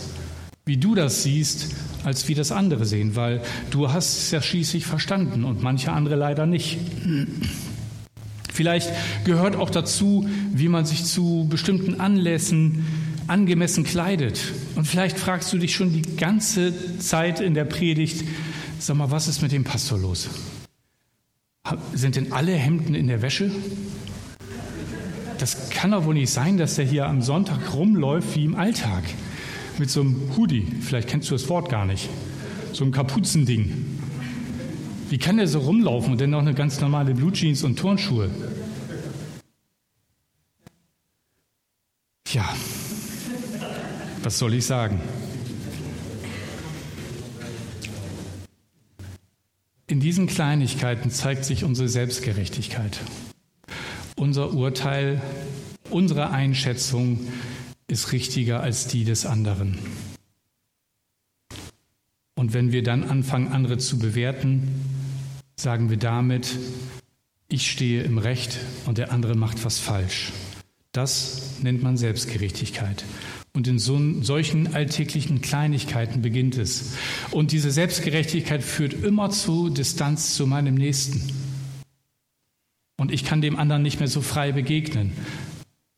wie 0.69 0.77
du 0.77 0.95
das 0.95 1.23
siehst, 1.23 1.75
als 2.05 2.29
wie 2.29 2.35
das 2.35 2.53
andere 2.53 2.85
sehen, 2.85 3.17
weil 3.17 3.41
du 3.71 3.91
hast 3.91 4.19
es 4.19 4.31
ja 4.31 4.43
schließlich 4.43 4.87
verstanden 4.87 5.45
und 5.45 5.63
manche 5.63 5.91
andere 5.93 6.15
leider 6.15 6.47
nicht. 6.47 6.79
Vielleicht 8.53 8.91
gehört 9.25 9.57
auch 9.57 9.71
dazu, 9.71 10.29
wie 10.53 10.69
man 10.69 10.85
sich 10.85 11.05
zu 11.05 11.47
bestimmten 11.49 12.01
Anlässen 12.01 12.85
angemessen 13.29 13.85
kleidet. 13.85 14.41
Und 14.75 14.87
vielleicht 14.87 15.19
fragst 15.19 15.53
du 15.53 15.59
dich 15.59 15.75
schon 15.75 15.93
die 15.93 16.03
ganze 16.17 16.99
Zeit 16.99 17.41
in 17.41 17.55
der 17.55 17.65
Predigt, 17.65 18.25
sag 18.79 18.97
mal, 18.97 19.11
was 19.11 19.27
ist 19.27 19.43
mit 19.43 19.53
dem 19.53 19.65
Pastor 19.65 19.99
los? 19.99 20.29
Sind 21.95 22.17
denn 22.17 22.33
alle 22.33 22.53
Hemden 22.53 22.95
in 22.95 23.07
der 23.07 23.23
Wäsche? 23.23 23.51
Das 25.39 25.71
kann 25.71 25.93
doch 25.93 26.05
wohl 26.05 26.15
nicht 26.15 26.31
sein, 26.31 26.59
dass 26.59 26.79
er 26.79 26.85
hier 26.85 27.07
am 27.07 27.23
Sonntag 27.23 27.75
rumläuft 27.75 28.35
wie 28.35 28.45
im 28.45 28.55
Alltag 28.55 29.05
mit 29.79 29.91
so 29.91 30.01
einem 30.01 30.37
Hoodie, 30.37 30.67
vielleicht 30.81 31.09
kennst 31.09 31.31
du 31.31 31.35
das 31.35 31.49
Wort 31.49 31.69
gar 31.69 31.87
nicht, 31.87 32.09
so 32.73 32.85
einem 32.85 32.93
Kapuzending. 32.93 33.99
Wie 35.09 35.19
kann 35.19 35.39
der 35.39 35.49
so 35.49 35.61
rumlaufen 35.61 36.13
und 36.13 36.21
dann 36.21 36.31
noch 36.31 36.41
eine 36.41 36.55
ganz 36.55 36.81
normale 36.81 37.15
Blue 37.15 37.33
Jeans 37.33 37.65
und 37.65 37.79
Turnschuhe? 37.79 38.31
Tja, 42.25 42.45
was 44.23 44.39
soll 44.39 44.55
ich 44.55 44.67
sagen? 44.67 45.01
In 49.87 50.01
diesen 50.01 50.27
Kleinigkeiten 50.27 51.11
zeigt 51.11 51.47
sich 51.47 51.65
unsere 51.65 51.89
Selbstgerechtigkeit, 51.89 53.01
unser 54.17 54.53
Urteil, 54.53 55.23
unsere 55.89 56.29
Einschätzung 56.29 57.21
ist 57.89 58.13
richtiger 58.13 58.61
als 58.61 58.87
die 58.87 59.05
des 59.05 59.27
anderen. 59.27 59.79
Und 62.37 62.53
wenn 62.53 62.71
wir 62.71 62.85
dann 62.85 63.03
anfangen, 63.03 63.49
andere 63.49 63.79
zu 63.79 63.99
bewerten, 63.99 64.69
sagen 65.57 65.91
wir 65.91 65.97
damit, 65.97 66.57
ich 67.49 67.71
stehe 67.71 68.03
im 68.03 68.19
Recht 68.19 68.59
und 68.87 68.99
der 68.99 69.11
andere 69.11 69.35
macht 69.35 69.65
was 69.65 69.79
falsch. 69.79 70.33
Das 70.93 71.57
nennt 71.63 71.83
man 71.83 71.97
Selbstgerechtigkeit. 71.97 73.05
Und 73.55 73.67
in 73.67 73.79
so, 73.79 73.99
solchen 74.23 74.75
alltäglichen 74.75 75.41
Kleinigkeiten 75.41 76.23
beginnt 76.23 76.57
es. 76.57 76.95
Und 77.33 77.51
diese 77.51 77.71
Selbstgerechtigkeit 77.71 78.63
führt 78.63 78.93
immer 78.93 79.31
zu 79.31 79.71
Distanz 79.71 80.37
zu 80.37 80.47
meinem 80.47 80.75
Nächsten. 80.75 81.23
Und 82.99 83.11
ich 83.11 83.25
kann 83.25 83.41
dem 83.41 83.59
anderen 83.59 83.83
nicht 83.83 83.99
mehr 83.99 84.09
so 84.09 84.21
frei 84.21 84.53
begegnen. 84.53 85.13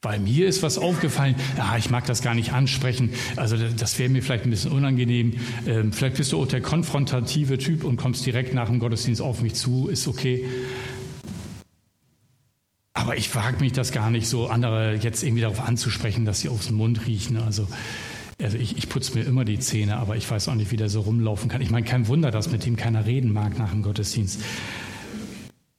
Weil 0.03 0.19
mir 0.19 0.49
ist 0.49 0.63
was 0.63 0.79
aufgefallen, 0.79 1.35
ja, 1.59 1.77
ich 1.77 1.91
mag 1.91 2.07
das 2.07 2.23
gar 2.23 2.35
nicht 2.35 2.55
ansprechen, 2.55 3.11
also 3.37 3.59
das 3.59 3.99
wäre 3.99 4.09
mir 4.09 4.23
vielleicht 4.23 4.45
ein 4.45 4.51
bisschen 4.51 4.73
unangenehm. 4.73 5.35
Ähm, 5.67 5.93
vielleicht 5.93 6.17
bist 6.17 6.33
du 6.33 6.41
auch 6.41 6.49
der 6.49 6.63
konfrontative 6.63 7.59
Typ 7.59 7.85
und 7.85 7.99
kommst 7.99 8.25
direkt 8.25 8.55
nach 8.55 8.69
dem 8.69 8.79
Gottesdienst 8.79 9.21
auf 9.21 9.43
mich 9.43 9.55
zu, 9.55 9.89
ist 9.89 10.09
okay. 10.09 10.47
Aber 12.95 13.19
ich 13.19 13.35
wage 13.35 13.61
mich 13.61 13.73
das 13.73 13.93
gar 13.93 14.11
nicht 14.11 14.27
so, 14.27 14.47
andere 14.47 14.95
jetzt 14.95 15.23
irgendwie 15.23 15.43
darauf 15.43 15.61
anzusprechen, 15.61 16.25
dass 16.25 16.41
sie 16.41 16.49
aus 16.49 16.69
dem 16.69 16.77
Mund 16.77 17.07
riechen. 17.07 17.37
Also, 17.37 17.69
also 18.43 18.57
ich, 18.57 18.79
ich 18.79 18.89
putze 18.89 19.19
mir 19.19 19.25
immer 19.25 19.45
die 19.45 19.59
Zähne, 19.59 19.99
aber 19.99 20.17
ich 20.17 20.31
weiß 20.31 20.49
auch 20.49 20.55
nicht, 20.55 20.71
wie 20.71 20.79
der 20.79 20.89
so 20.89 21.03
rumlaufen 21.03 21.51
kann. 21.51 21.61
Ich 21.61 21.71
meine, 21.71 21.85
kein 21.85 22.09
Wunder, 22.09 22.31
dass 22.31 22.51
mit 22.51 22.65
dem 22.65 22.77
keiner 22.77 23.05
reden 23.05 23.35
mag 23.35 23.59
nach 23.59 23.71
dem 23.71 23.83
Gottesdienst. 23.83 24.41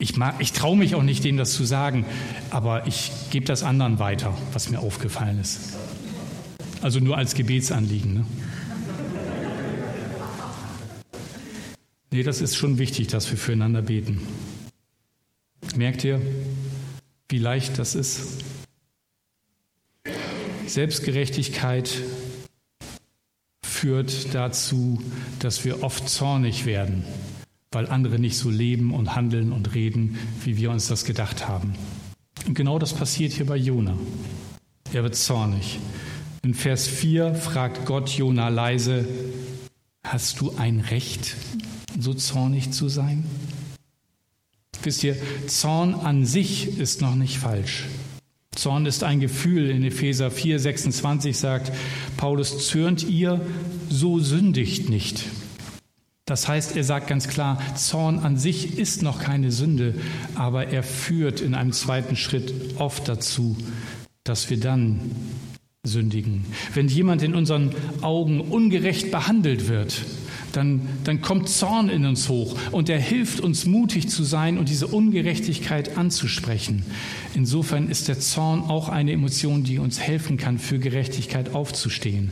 Ich, 0.01 0.15
ich 0.39 0.51
traue 0.51 0.75
mich 0.75 0.95
auch 0.95 1.03
nicht, 1.03 1.23
denen 1.23 1.37
das 1.37 1.53
zu 1.53 1.63
sagen, 1.63 2.07
aber 2.49 2.87
ich 2.87 3.11
gebe 3.29 3.45
das 3.45 3.61
anderen 3.61 3.99
weiter, 3.99 4.35
was 4.51 4.71
mir 4.71 4.79
aufgefallen 4.79 5.39
ist. 5.39 5.77
Also 6.81 6.99
nur 6.99 7.17
als 7.17 7.35
Gebetsanliegen. 7.35 8.15
Ne? 8.15 8.25
Nee, 12.09 12.23
das 12.23 12.41
ist 12.41 12.55
schon 12.55 12.79
wichtig, 12.79 13.09
dass 13.09 13.29
wir 13.29 13.37
füreinander 13.37 13.83
beten. 13.83 14.21
Merkt 15.75 16.03
ihr, 16.03 16.19
wie 17.29 17.37
leicht 17.37 17.77
das 17.77 17.93
ist? 17.93 18.43
Selbstgerechtigkeit 20.65 21.93
führt 23.61 24.33
dazu, 24.33 24.99
dass 25.37 25.63
wir 25.63 25.83
oft 25.83 26.09
zornig 26.09 26.65
werden 26.65 27.05
weil 27.71 27.87
andere 27.87 28.19
nicht 28.19 28.37
so 28.37 28.49
leben 28.49 28.93
und 28.93 29.15
handeln 29.15 29.51
und 29.53 29.73
reden, 29.73 30.17
wie 30.43 30.57
wir 30.57 30.71
uns 30.71 30.87
das 30.87 31.05
gedacht 31.05 31.47
haben. 31.47 31.73
Und 32.45 32.53
genau 32.53 32.79
das 32.79 32.93
passiert 32.93 33.31
hier 33.31 33.45
bei 33.45 33.55
Jona. 33.55 33.95
Er 34.91 35.03
wird 35.03 35.15
zornig. 35.15 35.79
In 36.43 36.53
Vers 36.53 36.87
4 36.87 37.35
fragt 37.35 37.85
Gott 37.85 38.09
Jona 38.09 38.49
leise, 38.49 39.07
hast 40.03 40.41
du 40.41 40.55
ein 40.57 40.79
Recht, 40.79 41.35
so 41.97 42.13
zornig 42.13 42.71
zu 42.71 42.89
sein? 42.89 43.23
Wisst 44.83 45.03
ihr, 45.03 45.15
Zorn 45.47 45.93
an 45.93 46.25
sich 46.25 46.79
ist 46.79 47.01
noch 47.01 47.15
nicht 47.15 47.37
falsch. 47.37 47.85
Zorn 48.53 48.85
ist 48.85 49.03
ein 49.03 49.19
Gefühl. 49.19 49.69
In 49.69 49.83
Epheser 49.83 50.29
4, 50.29 50.59
26 50.59 51.37
sagt 51.37 51.71
Paulus, 52.17 52.67
zürnt 52.67 53.07
ihr, 53.07 53.39
so 53.89 54.19
sündigt 54.19 54.89
nicht. 54.89 55.23
Das 56.25 56.47
heißt, 56.47 56.77
er 56.77 56.83
sagt 56.83 57.07
ganz 57.07 57.27
klar, 57.27 57.59
Zorn 57.75 58.19
an 58.19 58.37
sich 58.37 58.77
ist 58.77 59.01
noch 59.01 59.19
keine 59.19 59.51
Sünde, 59.51 59.95
aber 60.35 60.67
er 60.67 60.83
führt 60.83 61.41
in 61.41 61.55
einem 61.55 61.73
zweiten 61.73 62.15
Schritt 62.15 62.53
oft 62.77 63.09
dazu, 63.09 63.57
dass 64.23 64.49
wir 64.49 64.59
dann 64.59 64.99
sündigen. 65.83 66.45
Wenn 66.75 66.87
jemand 66.87 67.23
in 67.23 67.33
unseren 67.33 67.71
Augen 68.01 68.39
ungerecht 68.39 69.09
behandelt 69.09 69.67
wird, 69.67 70.05
dann, 70.51 70.81
dann 71.03 71.21
kommt 71.21 71.49
Zorn 71.49 71.89
in 71.89 72.05
uns 72.05 72.29
hoch 72.29 72.55
und 72.71 72.87
er 72.89 72.99
hilft 72.99 73.39
uns 73.39 73.65
mutig 73.65 74.09
zu 74.09 74.23
sein 74.23 74.59
und 74.59 74.69
diese 74.69 74.87
Ungerechtigkeit 74.87 75.97
anzusprechen. 75.97 76.85
Insofern 77.33 77.89
ist 77.89 78.09
der 78.09 78.19
Zorn 78.19 78.61
auch 78.61 78.89
eine 78.89 79.11
Emotion, 79.11 79.63
die 79.63 79.79
uns 79.79 79.99
helfen 79.99 80.37
kann, 80.37 80.59
für 80.59 80.77
Gerechtigkeit 80.77 81.55
aufzustehen. 81.55 82.31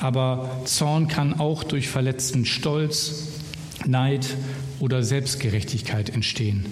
Aber 0.00 0.62
Zorn 0.64 1.08
kann 1.08 1.38
auch 1.38 1.62
durch 1.62 1.88
verletzten 1.88 2.46
Stolz, 2.46 3.28
Neid 3.86 4.36
oder 4.80 5.02
Selbstgerechtigkeit 5.02 6.10
entstehen. 6.10 6.66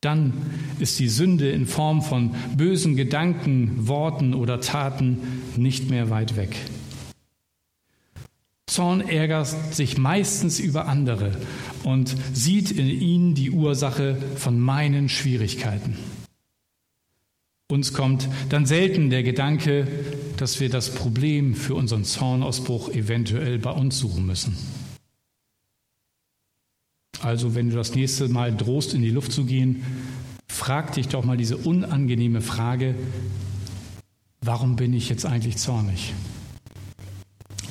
Dann 0.00 0.34
ist 0.78 0.98
die 0.98 1.08
Sünde 1.08 1.50
in 1.50 1.66
Form 1.66 2.02
von 2.02 2.34
bösen 2.56 2.96
Gedanken, 2.96 3.88
Worten 3.88 4.34
oder 4.34 4.60
Taten 4.60 5.18
nicht 5.56 5.88
mehr 5.90 6.10
weit 6.10 6.36
weg. 6.36 6.54
Zorn 8.66 9.00
ärgert 9.00 9.74
sich 9.74 9.96
meistens 9.96 10.58
über 10.58 10.86
andere 10.86 11.32
und 11.84 12.14
sieht 12.34 12.72
in 12.72 12.86
ihnen 12.86 13.34
die 13.34 13.52
Ursache 13.52 14.16
von 14.36 14.58
meinen 14.58 15.08
Schwierigkeiten. 15.08 15.96
Uns 17.68 17.92
kommt 17.92 18.28
dann 18.48 18.64
selten 18.64 19.10
der 19.10 19.24
Gedanke, 19.24 19.88
dass 20.36 20.60
wir 20.60 20.68
das 20.68 20.90
Problem 20.90 21.54
für 21.54 21.74
unseren 21.74 22.04
Zornausbruch 22.04 22.90
eventuell 22.90 23.58
bei 23.58 23.70
uns 23.70 23.98
suchen 23.98 24.26
müssen. 24.26 24.56
Also 27.20 27.54
wenn 27.54 27.70
du 27.70 27.76
das 27.76 27.94
nächste 27.94 28.28
Mal 28.28 28.54
drohst, 28.54 28.94
in 28.94 29.02
die 29.02 29.10
Luft 29.10 29.32
zu 29.32 29.44
gehen, 29.44 29.82
frag 30.48 30.92
dich 30.92 31.08
doch 31.08 31.24
mal 31.24 31.36
diese 31.36 31.56
unangenehme 31.56 32.40
Frage, 32.40 32.94
warum 34.40 34.76
bin 34.76 34.92
ich 34.92 35.08
jetzt 35.08 35.26
eigentlich 35.26 35.56
zornig? 35.56 36.14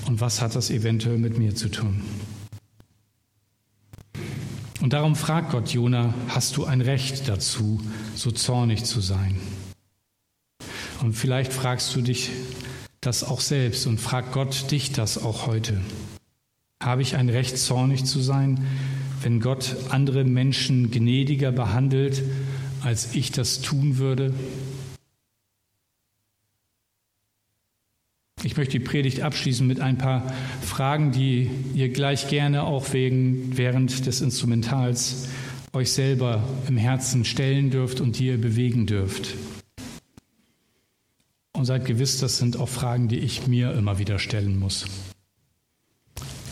Und 0.08 0.22
was 0.22 0.42
hat 0.42 0.56
das 0.56 0.70
eventuell 0.70 1.18
mit 1.18 1.38
mir 1.38 1.56
zu 1.56 1.70
tun? 1.70 2.02
Und 4.82 4.94
darum 4.94 5.16
fragt 5.16 5.52
Gott 5.52 5.70
Jona, 5.70 6.14
hast 6.28 6.58
du 6.58 6.66
ein 6.66 6.82
Recht 6.82 7.28
dazu, 7.28 7.82
so 8.14 8.30
zornig 8.30 8.84
zu 8.84 9.02
sein? 9.02 9.40
Und 11.02 11.14
vielleicht 11.14 11.54
fragst 11.54 11.96
du 11.96 12.02
dich 12.02 12.30
das 13.06 13.24
auch 13.24 13.40
selbst 13.40 13.86
und 13.88 14.00
frag 14.00 14.32
Gott 14.32 14.72
dich 14.72 14.92
das 14.92 15.24
auch 15.24 15.48
heute. 15.48 15.80
Habe 16.82 17.02
ich 17.02 17.16
ein 17.16 17.30
Recht, 17.30 17.58
zornig 17.58 18.06
zu 18.06 18.20
sein, 18.20 18.66
wenn 19.22 19.40
Gott 19.40 19.76
andere 19.90 20.24
Menschen 20.24 20.92
gnädiger 20.92 21.52
behandelt, 21.52 22.24
als 22.82 23.16
ich 23.16 23.32
das 23.32 23.62
tun 23.62 23.98
würde? 23.98 24.34
Ich 28.44 28.58
möchte 28.58 28.74
die 28.74 28.86
Predigt 28.86 29.22
abschließen 29.22 29.66
mit 29.66 29.80
ein 29.80 29.98
paar 29.98 30.32
Fragen, 30.62 31.12
die 31.12 31.50
ihr 31.74 31.90
gleich 31.90 32.28
gerne 32.28 32.64
auch 32.64 32.94
wegen, 32.94 33.58
während 33.58 34.06
des 34.06 34.22
Instrumentals 34.22 35.30
euch 35.74 35.92
selber 35.92 36.44
im 36.68 36.78
Herzen 36.78 37.26
stellen 37.26 37.72
dürft 37.72 38.02
und 38.02 38.20
die 38.20 38.28
ihr 38.28 38.40
bewegen 38.40 38.86
dürft. 38.86 39.36
Und 41.66 41.70
seid 41.70 41.86
gewiss, 41.86 42.20
das 42.20 42.38
sind 42.38 42.58
auch 42.58 42.70
Fragen, 42.70 43.08
die 43.08 43.18
ich 43.18 43.48
mir 43.48 43.72
immer 43.72 43.98
wieder 43.98 44.20
stellen 44.20 44.60
muss. 44.60 44.86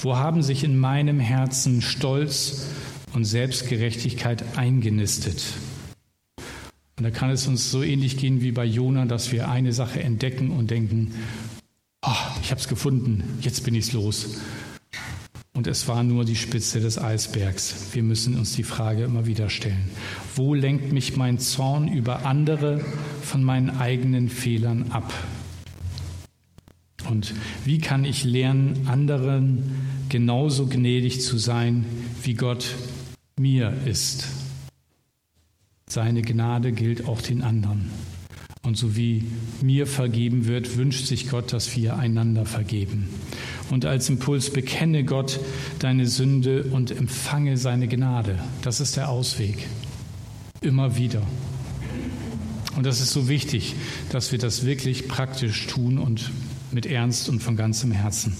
Wo 0.01 0.15
haben 0.15 0.41
sich 0.41 0.63
in 0.63 0.75
meinem 0.75 1.19
Herzen 1.19 1.83
Stolz 1.83 2.65
und 3.13 3.23
Selbstgerechtigkeit 3.23 4.57
eingenistet? 4.57 5.43
Und 6.97 7.03
da 7.03 7.11
kann 7.11 7.29
es 7.29 7.45
uns 7.45 7.69
so 7.69 7.83
ähnlich 7.83 8.17
gehen 8.17 8.41
wie 8.41 8.51
bei 8.51 8.65
Jona, 8.65 9.05
dass 9.05 9.31
wir 9.31 9.49
eine 9.49 9.71
Sache 9.71 10.01
entdecken 10.01 10.49
und 10.49 10.71
denken, 10.71 11.13
oh, 12.03 12.09
ich 12.41 12.49
habe 12.49 12.59
es 12.59 12.67
gefunden, 12.67 13.37
jetzt 13.41 13.63
bin 13.65 13.75
ich 13.75 13.93
los. 13.93 14.39
Und 15.55 15.67
es 15.67 15.87
war 15.87 16.01
nur 16.03 16.25
die 16.25 16.35
Spitze 16.35 16.79
des 16.79 16.97
Eisbergs. 16.97 17.89
Wir 17.93 18.01
müssen 18.01 18.35
uns 18.35 18.53
die 18.53 18.63
Frage 18.63 19.03
immer 19.03 19.27
wieder 19.27 19.51
stellen. 19.51 19.87
Wo 20.35 20.55
lenkt 20.55 20.91
mich 20.91 21.15
mein 21.15 21.37
Zorn 21.37 21.87
über 21.87 22.25
andere 22.25 22.83
von 23.21 23.43
meinen 23.43 23.69
eigenen 23.69 24.29
Fehlern 24.29 24.91
ab? 24.91 25.13
Und 27.07 27.35
wie 27.65 27.77
kann 27.77 28.03
ich 28.03 28.23
lernen, 28.23 28.87
anderen 28.87 29.75
genauso 30.09 30.65
gnädig 30.65 31.21
zu 31.21 31.37
sein, 31.37 31.85
wie 32.23 32.33
Gott 32.33 32.73
mir 33.39 33.73
ist? 33.85 34.25
Seine 35.87 36.23
Gnade 36.23 36.71
gilt 36.71 37.07
auch 37.07 37.21
den 37.21 37.43
anderen. 37.43 37.91
Und 38.63 38.77
so 38.77 38.95
wie 38.95 39.25
mir 39.61 39.85
vergeben 39.85 40.47
wird, 40.47 40.77
wünscht 40.77 41.05
sich 41.05 41.29
Gott, 41.29 41.53
dass 41.53 41.75
wir 41.75 41.97
einander 41.97 42.45
vergeben. 42.45 43.09
Und 43.69 43.85
als 43.85 44.09
Impuls 44.09 44.51
bekenne 44.51 45.03
Gott 45.03 45.39
deine 45.79 46.07
Sünde 46.07 46.63
und 46.65 46.91
empfange 46.91 47.57
seine 47.57 47.87
Gnade. 47.87 48.39
Das 48.61 48.79
ist 48.79 48.97
der 48.97 49.09
Ausweg. 49.09 49.67
Immer 50.61 50.97
wieder. 50.97 51.21
Und 52.75 52.85
das 52.85 53.01
ist 53.01 53.11
so 53.11 53.27
wichtig, 53.27 53.75
dass 54.11 54.31
wir 54.31 54.39
das 54.39 54.65
wirklich 54.65 55.07
praktisch 55.07 55.67
tun 55.67 55.97
und 55.97 56.31
mit 56.71 56.85
Ernst 56.85 57.29
und 57.29 57.41
von 57.41 57.55
ganzem 57.55 57.91
Herzen. 57.91 58.35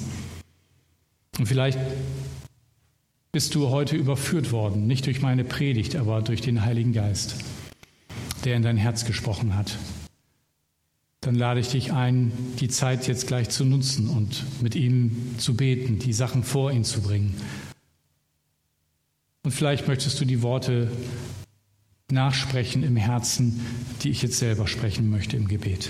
Und 1.38 1.45
vielleicht 1.45 1.79
bist 3.31 3.55
du 3.55 3.69
heute 3.69 3.95
überführt 3.95 4.51
worden, 4.51 4.88
nicht 4.88 5.05
durch 5.05 5.21
meine 5.21 5.43
Predigt, 5.43 5.95
aber 5.95 6.21
durch 6.21 6.41
den 6.41 6.65
Heiligen 6.65 6.93
Geist, 6.93 7.36
der 8.43 8.55
in 8.55 8.63
dein 8.63 8.77
Herz 8.77 9.05
gesprochen 9.05 9.55
hat 9.55 9.77
dann 11.23 11.36
lade 11.36 11.62
ich 11.62 11.69
dich 11.69 11.93
ein, 11.93 12.31
die 12.59 12.67
Zeit 12.67 13.07
jetzt 13.07 13.27
gleich 13.27 13.49
zu 13.49 13.63
nutzen 13.63 14.09
und 14.09 14.43
mit 14.62 14.75
ihm 14.75 15.36
zu 15.38 15.55
beten, 15.55 15.97
die 15.97 16.13
Sachen 16.13 16.43
vor 16.43 16.71
ihn 16.71 16.83
zu 16.83 17.01
bringen. 17.01 17.33
Und 19.43 19.51
vielleicht 19.51 19.88
möchtest 19.88 20.19
du 20.19 20.25
die 20.25 20.41
Worte 20.41 20.91
nachsprechen 22.12 22.83
im 22.83 22.97
Herzen, 22.97 23.62
die 24.01 24.09
ich 24.09 24.21
jetzt 24.21 24.38
selber 24.38 24.67
sprechen 24.67 25.09
möchte 25.09 25.38
im 25.38 25.47
Gebet. 25.47 25.89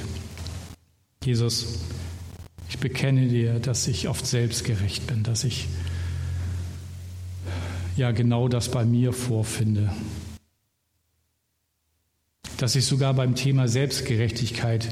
Jesus, 1.24 1.80
ich 2.69 2.78
bekenne 2.78 3.28
dir, 3.28 3.60
dass 3.60 3.88
ich 3.88 4.08
oft 4.08 4.26
selbstgerecht 4.26 5.08
bin, 5.08 5.24
dass 5.24 5.43
ich 5.43 5.67
ja 7.96 8.12
genau 8.12 8.48
das 8.48 8.69
bei 8.69 8.86
mir 8.86 9.13
vorfinde, 9.13 9.91
dass 12.58 12.76
ich 12.76 12.86
sogar 12.86 13.13
beim 13.13 13.36
Thema 13.36 13.68
Selbstgerechtigkeit 13.68 14.89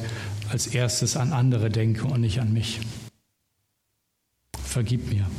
als 0.50 0.68
erstes 0.68 1.16
an 1.16 1.34
andere 1.34 1.70
denke 1.70 2.06
und 2.06 2.22
nicht 2.22 2.40
an 2.40 2.54
mich. 2.54 2.80
Vergib 4.64 5.12
mir. 5.12 5.30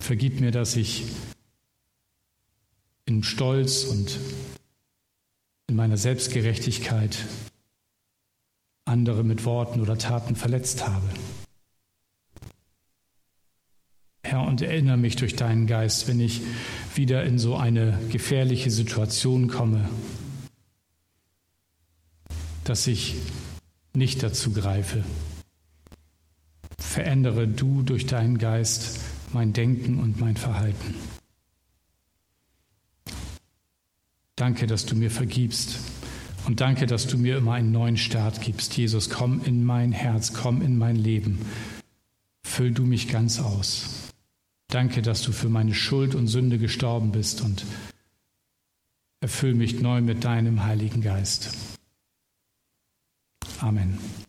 Vergib 0.00 0.40
mir, 0.40 0.50
dass 0.50 0.76
ich 0.76 1.04
in 3.06 3.22
Stolz 3.22 3.84
und 3.84 4.18
in 5.68 5.76
meiner 5.76 5.96
Selbstgerechtigkeit 5.96 7.24
andere 8.84 9.24
mit 9.24 9.44
Worten 9.44 9.80
oder 9.80 9.98
Taten 9.98 10.36
verletzt 10.36 10.86
habe. 10.86 11.06
Herr, 14.22 14.42
und 14.42 14.60
erinnere 14.60 14.96
mich 14.96 15.16
durch 15.16 15.36
deinen 15.36 15.66
Geist, 15.66 16.08
wenn 16.08 16.18
ich 16.20 16.40
wieder 16.94 17.24
in 17.24 17.38
so 17.38 17.56
eine 17.56 17.98
gefährliche 18.10 18.70
Situation 18.70 19.46
komme, 19.46 19.88
dass 22.68 22.86
ich 22.86 23.14
nicht 23.94 24.22
dazu 24.22 24.52
greife. 24.52 25.04
Verändere 26.78 27.48
du 27.48 27.82
durch 27.82 28.06
deinen 28.06 28.38
Geist 28.38 29.00
mein 29.32 29.52
Denken 29.52 29.98
und 29.98 30.20
mein 30.20 30.36
Verhalten. 30.36 30.94
Danke, 34.34 34.66
dass 34.66 34.84
du 34.84 34.94
mir 34.96 35.10
vergibst. 35.10 35.78
Und 36.46 36.60
danke, 36.60 36.86
dass 36.86 37.06
du 37.06 37.18
mir 37.18 37.38
immer 37.38 37.54
einen 37.54 37.72
neuen 37.72 37.96
Start 37.96 38.40
gibst. 38.40 38.76
Jesus, 38.76 39.10
komm 39.10 39.42
in 39.44 39.64
mein 39.64 39.92
Herz, 39.92 40.32
komm 40.32 40.62
in 40.62 40.78
mein 40.78 40.96
Leben. 40.96 41.44
Füll 42.44 42.70
du 42.70 42.84
mich 42.84 43.08
ganz 43.08 43.40
aus. 43.40 44.12
Danke, 44.68 45.02
dass 45.02 45.22
du 45.22 45.32
für 45.32 45.48
meine 45.48 45.74
Schuld 45.74 46.14
und 46.14 46.28
Sünde 46.28 46.58
gestorben 46.58 47.12
bist 47.12 47.40
und 47.40 47.64
erfüll 49.20 49.54
mich 49.54 49.80
neu 49.80 50.00
mit 50.02 50.24
deinem 50.24 50.64
Heiligen 50.64 51.00
Geist. 51.00 51.50
Amen. 53.62 54.25